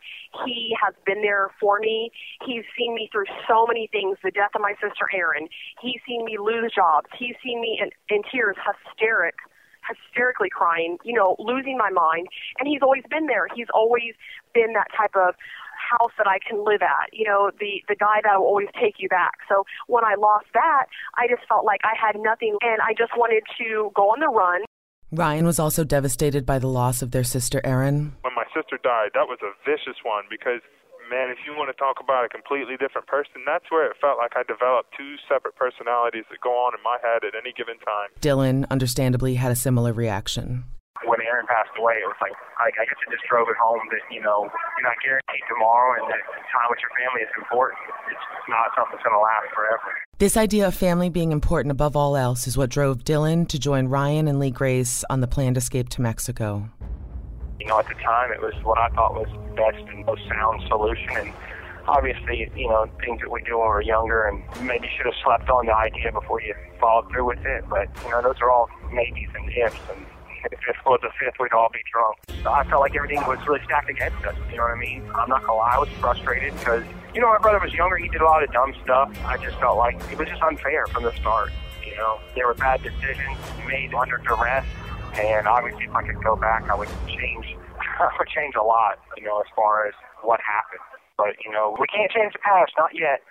he 0.45 0.75
has 0.83 0.93
been 1.05 1.21
there 1.21 1.49
for 1.59 1.79
me. 1.79 2.11
He's 2.45 2.63
seen 2.77 2.93
me 2.93 3.09
through 3.11 3.25
so 3.47 3.65
many 3.67 3.89
things, 3.91 4.17
the 4.23 4.31
death 4.31 4.51
of 4.55 4.61
my 4.61 4.73
sister 4.81 5.09
Erin. 5.13 5.47
He's 5.81 5.99
seen 6.07 6.25
me 6.25 6.37
lose 6.37 6.71
jobs. 6.73 7.07
He's 7.17 7.35
seen 7.43 7.61
me 7.61 7.81
in, 7.81 7.89
in 8.13 8.21
tears, 8.31 8.55
hysteric, 8.61 9.35
hysterically 9.81 10.49
crying, 10.49 10.97
you 11.03 11.13
know, 11.13 11.35
losing 11.39 11.77
my 11.77 11.89
mind. 11.89 12.27
And 12.59 12.67
he's 12.67 12.81
always 12.81 13.03
been 13.09 13.25
there. 13.25 13.47
He's 13.55 13.69
always 13.73 14.13
been 14.53 14.73
that 14.73 14.87
type 14.95 15.15
of 15.15 15.35
house 15.79 16.11
that 16.17 16.27
I 16.27 16.37
can 16.37 16.63
live 16.63 16.81
at, 16.81 17.09
you 17.13 17.25
know, 17.25 17.51
the 17.59 17.81
the 17.87 17.95
guy 17.95 18.21
that 18.23 18.37
will 18.37 18.45
always 18.45 18.67
take 18.79 18.95
you 18.99 19.09
back. 19.09 19.39
So 19.47 19.65
when 19.87 20.03
I 20.03 20.15
lost 20.15 20.45
that, 20.53 20.85
I 21.15 21.27
just 21.27 21.47
felt 21.47 21.65
like 21.65 21.81
I 21.83 21.95
had 21.97 22.19
nothing 22.19 22.57
and 22.61 22.81
I 22.81 22.93
just 22.93 23.17
wanted 23.17 23.43
to 23.57 23.91
go 23.95 24.11
on 24.11 24.19
the 24.19 24.27
run. 24.27 24.61
Ryan 25.11 25.45
was 25.45 25.57
also 25.57 25.83
devastated 25.83 26.45
by 26.45 26.59
the 26.59 26.69
loss 26.69 27.01
of 27.01 27.09
their 27.11 27.23
sister, 27.23 27.61
Erin. 27.63 28.13
When 28.21 28.35
my 28.35 28.45
sister 28.53 28.77
died, 28.83 29.09
that 29.15 29.25
was 29.25 29.39
a 29.41 29.57
vicious 29.65 29.97
one 30.05 30.25
because, 30.29 30.61
man, 31.09 31.31
if 31.33 31.39
you 31.45 31.57
want 31.57 31.73
to 31.73 31.77
talk 31.81 31.97
about 31.99 32.25
a 32.25 32.29
completely 32.29 32.77
different 32.77 33.07
person, 33.07 33.41
that's 33.43 33.65
where 33.71 33.89
it 33.89 33.97
felt 33.99 34.19
like 34.19 34.33
I 34.35 34.43
developed 34.43 34.93
two 34.95 35.15
separate 35.27 35.55
personalities 35.55 36.25
that 36.29 36.41
go 36.41 36.51
on 36.51 36.77
in 36.77 36.83
my 36.83 36.97
head 37.01 37.25
at 37.25 37.33
any 37.33 37.53
given 37.57 37.79
time. 37.79 38.09
Dylan, 38.21 38.69
understandably, 38.69 39.35
had 39.35 39.51
a 39.51 39.55
similar 39.55 39.93
reaction. 39.93 40.65
When 41.05 41.21
Erin 41.21 41.47
passed 41.47 41.71
away, 41.79 42.03
it 42.03 42.07
was 42.07 42.19
like 42.19 42.35
I, 42.59 42.67
I 42.67 42.83
guess 42.83 42.99
it 42.99 43.11
just 43.11 43.23
drove 43.29 43.47
it 43.47 43.55
home 43.55 43.79
that 43.91 44.03
you 44.11 44.21
know 44.21 44.51
you're 44.75 44.87
not 44.87 44.99
guaranteed 45.03 45.43
tomorrow, 45.47 45.95
and 45.95 46.11
that 46.11 46.23
time 46.51 46.67
with 46.69 46.79
your 46.83 46.91
family 46.99 47.23
is 47.23 47.31
important. 47.39 47.79
It's 48.11 48.19
not 48.49 48.75
something 48.75 48.99
that's 48.99 49.03
going 49.07 49.15
to 49.15 49.23
last 49.23 49.47
forever. 49.55 49.95
This 50.19 50.35
idea 50.35 50.67
of 50.67 50.75
family 50.75 51.09
being 51.09 51.31
important 51.31 51.71
above 51.71 51.95
all 51.95 52.17
else 52.17 52.47
is 52.47 52.57
what 52.57 52.69
drove 52.69 53.05
Dylan 53.05 53.47
to 53.47 53.57
join 53.57 53.87
Ryan 53.87 54.27
and 54.27 54.39
Lee 54.39 54.51
Grace 54.51 55.05
on 55.09 55.21
the 55.21 55.27
planned 55.27 55.55
escape 55.55 55.87
to 55.95 56.01
Mexico. 56.01 56.67
You 57.59 57.67
know, 57.67 57.79
at 57.79 57.87
the 57.87 57.95
time, 57.95 58.31
it 58.33 58.41
was 58.41 58.53
what 58.63 58.77
I 58.77 58.89
thought 58.89 59.13
was 59.13 59.27
the 59.31 59.55
best 59.55 59.79
and 59.87 60.05
most 60.05 60.27
sound 60.27 60.61
solution, 60.67 61.11
and 61.15 61.33
obviously, 61.87 62.51
you 62.55 62.67
know, 62.67 62.89
things 62.99 63.21
that 63.21 63.31
we 63.31 63.41
do 63.43 63.57
when 63.57 63.67
we're 63.67 63.81
younger, 63.81 64.27
and 64.27 64.43
maybe 64.67 64.89
should 64.97 65.05
have 65.05 65.15
slept 65.23 65.49
on 65.49 65.65
the 65.65 65.75
idea 65.75 66.11
before 66.11 66.41
you 66.41 66.53
followed 66.79 67.09
through 67.09 67.25
with 67.25 67.45
it. 67.45 67.63
But 67.69 67.87
you 68.03 68.11
know, 68.11 68.21
those 68.21 68.41
are 68.41 68.51
all 68.51 68.69
maybes 68.91 69.31
and 69.35 69.49
ifs, 69.55 69.79
and 69.95 70.05
if 70.45 70.59
this 70.59 70.77
was 70.85 70.99
a 71.03 71.11
fifth, 71.19 71.39
we'd 71.39 71.53
all 71.53 71.69
be 71.71 71.79
drunk. 71.91 72.17
I 72.45 72.63
felt 72.69 72.81
like 72.81 72.95
everything 72.95 73.19
was 73.27 73.39
really 73.47 73.61
stacked 73.65 73.89
against 73.89 74.23
us. 74.25 74.35
You 74.49 74.57
know 74.57 74.63
what 74.63 74.77
I 74.77 74.79
mean? 74.79 75.03
I'm 75.15 75.29
not 75.29 75.41
gonna 75.41 75.55
lie, 75.55 75.75
I 75.75 75.79
was 75.79 75.89
frustrated 75.99 76.53
because 76.57 76.83
you 77.13 77.21
know 77.21 77.29
my 77.29 77.39
brother 77.39 77.59
was 77.59 77.73
younger. 77.73 77.97
He 77.97 78.07
did 78.09 78.21
a 78.21 78.25
lot 78.25 78.43
of 78.43 78.51
dumb 78.51 78.73
stuff. 78.83 79.11
I 79.25 79.37
just 79.37 79.57
felt 79.59 79.77
like 79.77 79.95
it 80.11 80.17
was 80.17 80.27
just 80.27 80.41
unfair 80.41 80.87
from 80.87 81.03
the 81.03 81.15
start. 81.17 81.51
You 81.85 81.95
know, 81.95 82.19
there 82.35 82.47
were 82.47 82.53
bad 82.53 82.83
decisions 82.83 83.37
made 83.67 83.93
under 83.93 84.17
duress, 84.17 84.65
and 85.15 85.47
obviously, 85.47 85.85
if 85.85 85.95
I 85.95 86.03
could 86.03 86.23
go 86.23 86.35
back, 86.35 86.69
I 86.69 86.75
would 86.75 86.89
change. 87.07 87.55
I 87.99 88.09
would 88.17 88.27
change 88.29 88.55
a 88.55 88.63
lot. 88.63 88.99
You 89.17 89.23
know, 89.23 89.39
as 89.39 89.47
far 89.55 89.87
as 89.87 89.93
what 90.21 90.39
happened. 90.41 90.81
But 91.17 91.35
you 91.43 91.51
know, 91.51 91.75
we 91.79 91.87
can't 91.87 92.11
change 92.11 92.33
the 92.33 92.39
past, 92.39 92.71
not 92.77 92.91
yet. 92.93 93.21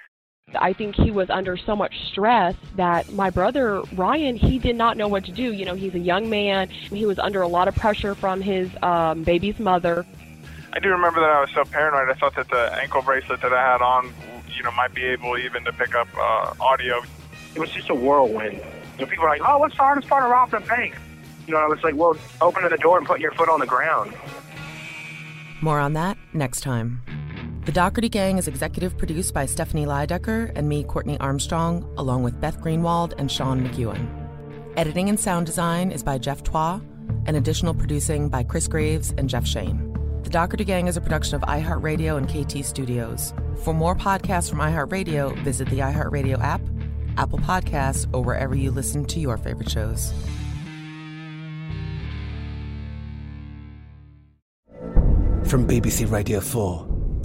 I 0.54 0.72
think 0.72 0.94
he 0.94 1.10
was 1.10 1.30
under 1.30 1.56
so 1.56 1.76
much 1.76 1.94
stress 2.08 2.54
that 2.76 3.12
my 3.12 3.30
brother 3.30 3.82
Ryan, 3.92 4.36
he 4.36 4.58
did 4.58 4.76
not 4.76 4.96
know 4.96 5.08
what 5.08 5.24
to 5.26 5.32
do. 5.32 5.52
You 5.52 5.64
know, 5.64 5.74
he's 5.74 5.94
a 5.94 5.98
young 5.98 6.30
man. 6.30 6.68
He 6.68 7.04
was 7.06 7.18
under 7.18 7.42
a 7.42 7.48
lot 7.48 7.68
of 7.68 7.74
pressure 7.74 8.14
from 8.14 8.40
his 8.40 8.70
um, 8.82 9.24
baby's 9.24 9.58
mother. 9.58 10.06
I 10.72 10.80
do 10.80 10.88
remember 10.90 11.20
that 11.20 11.30
I 11.30 11.40
was 11.40 11.50
so 11.54 11.64
paranoid. 11.64 12.14
I 12.14 12.18
thought 12.18 12.34
that 12.36 12.48
the 12.50 12.72
ankle 12.80 13.02
bracelet 13.02 13.40
that 13.40 13.52
I 13.52 13.72
had 13.72 13.82
on, 13.82 14.12
you 14.56 14.62
know, 14.62 14.70
might 14.72 14.94
be 14.94 15.04
able 15.04 15.36
even 15.38 15.64
to 15.64 15.72
pick 15.72 15.94
up 15.94 16.08
uh, 16.16 16.54
audio. 16.60 17.02
It 17.54 17.60
was 17.60 17.70
just 17.70 17.90
a 17.90 17.94
whirlwind. 17.94 18.60
You 18.98 19.04
know, 19.04 19.06
people 19.06 19.24
were 19.24 19.30
like, 19.30 19.42
"Oh, 19.44 19.58
what's 19.58 19.76
the 19.76 19.82
hardest 19.82 20.08
part 20.08 20.24
of 20.24 20.30
robbing 20.30 20.62
a 20.62 20.66
bank?" 20.66 20.94
You 21.46 21.54
know, 21.54 21.60
I 21.60 21.66
was 21.66 21.82
like, 21.82 21.94
"Well, 21.96 22.16
opening 22.40 22.70
the 22.70 22.76
door 22.76 22.98
and 22.98 23.06
putting 23.06 23.22
your 23.22 23.32
foot 23.32 23.48
on 23.48 23.60
the 23.60 23.66
ground." 23.66 24.14
More 25.60 25.80
on 25.80 25.94
that 25.94 26.16
next 26.32 26.60
time. 26.60 27.02
The 27.68 27.72
Dougherty 27.72 28.08
Gang 28.08 28.38
is 28.38 28.48
executive 28.48 28.96
produced 28.96 29.34
by 29.34 29.44
Stephanie 29.44 29.84
Lydecker 29.84 30.50
and 30.54 30.70
me, 30.70 30.84
Courtney 30.84 31.18
Armstrong, 31.20 31.86
along 31.98 32.22
with 32.22 32.40
Beth 32.40 32.58
Greenwald 32.62 33.12
and 33.18 33.30
Sean 33.30 33.62
McEwen. 33.62 34.08
Editing 34.78 35.10
and 35.10 35.20
sound 35.20 35.44
design 35.44 35.92
is 35.92 36.02
by 36.02 36.16
Jeff 36.16 36.42
Twa, 36.42 36.80
and 37.26 37.36
additional 37.36 37.74
producing 37.74 38.30
by 38.30 38.42
Chris 38.42 38.68
Graves 38.68 39.12
and 39.18 39.28
Jeff 39.28 39.46
Shane. 39.46 39.94
The 40.22 40.30
Dougherty 40.30 40.64
Gang 40.64 40.86
is 40.86 40.96
a 40.96 41.02
production 41.02 41.34
of 41.34 41.42
iHeartRadio 41.42 42.16
and 42.16 42.26
KT 42.26 42.64
Studios. 42.64 43.34
For 43.62 43.74
more 43.74 43.94
podcasts 43.94 44.48
from 44.48 44.60
iHeartRadio, 44.60 45.38
visit 45.44 45.68
the 45.68 45.80
iHeartRadio 45.80 46.40
app, 46.40 46.62
Apple 47.18 47.38
Podcasts, 47.38 48.08
or 48.14 48.24
wherever 48.24 48.54
you 48.54 48.70
listen 48.70 49.04
to 49.04 49.20
your 49.20 49.36
favorite 49.36 49.68
shows. 49.68 50.14
From 55.44 55.68
BBC 55.68 56.10
Radio 56.10 56.40
4, 56.40 56.97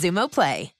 Xumo 0.00 0.30
Play. 0.30 0.79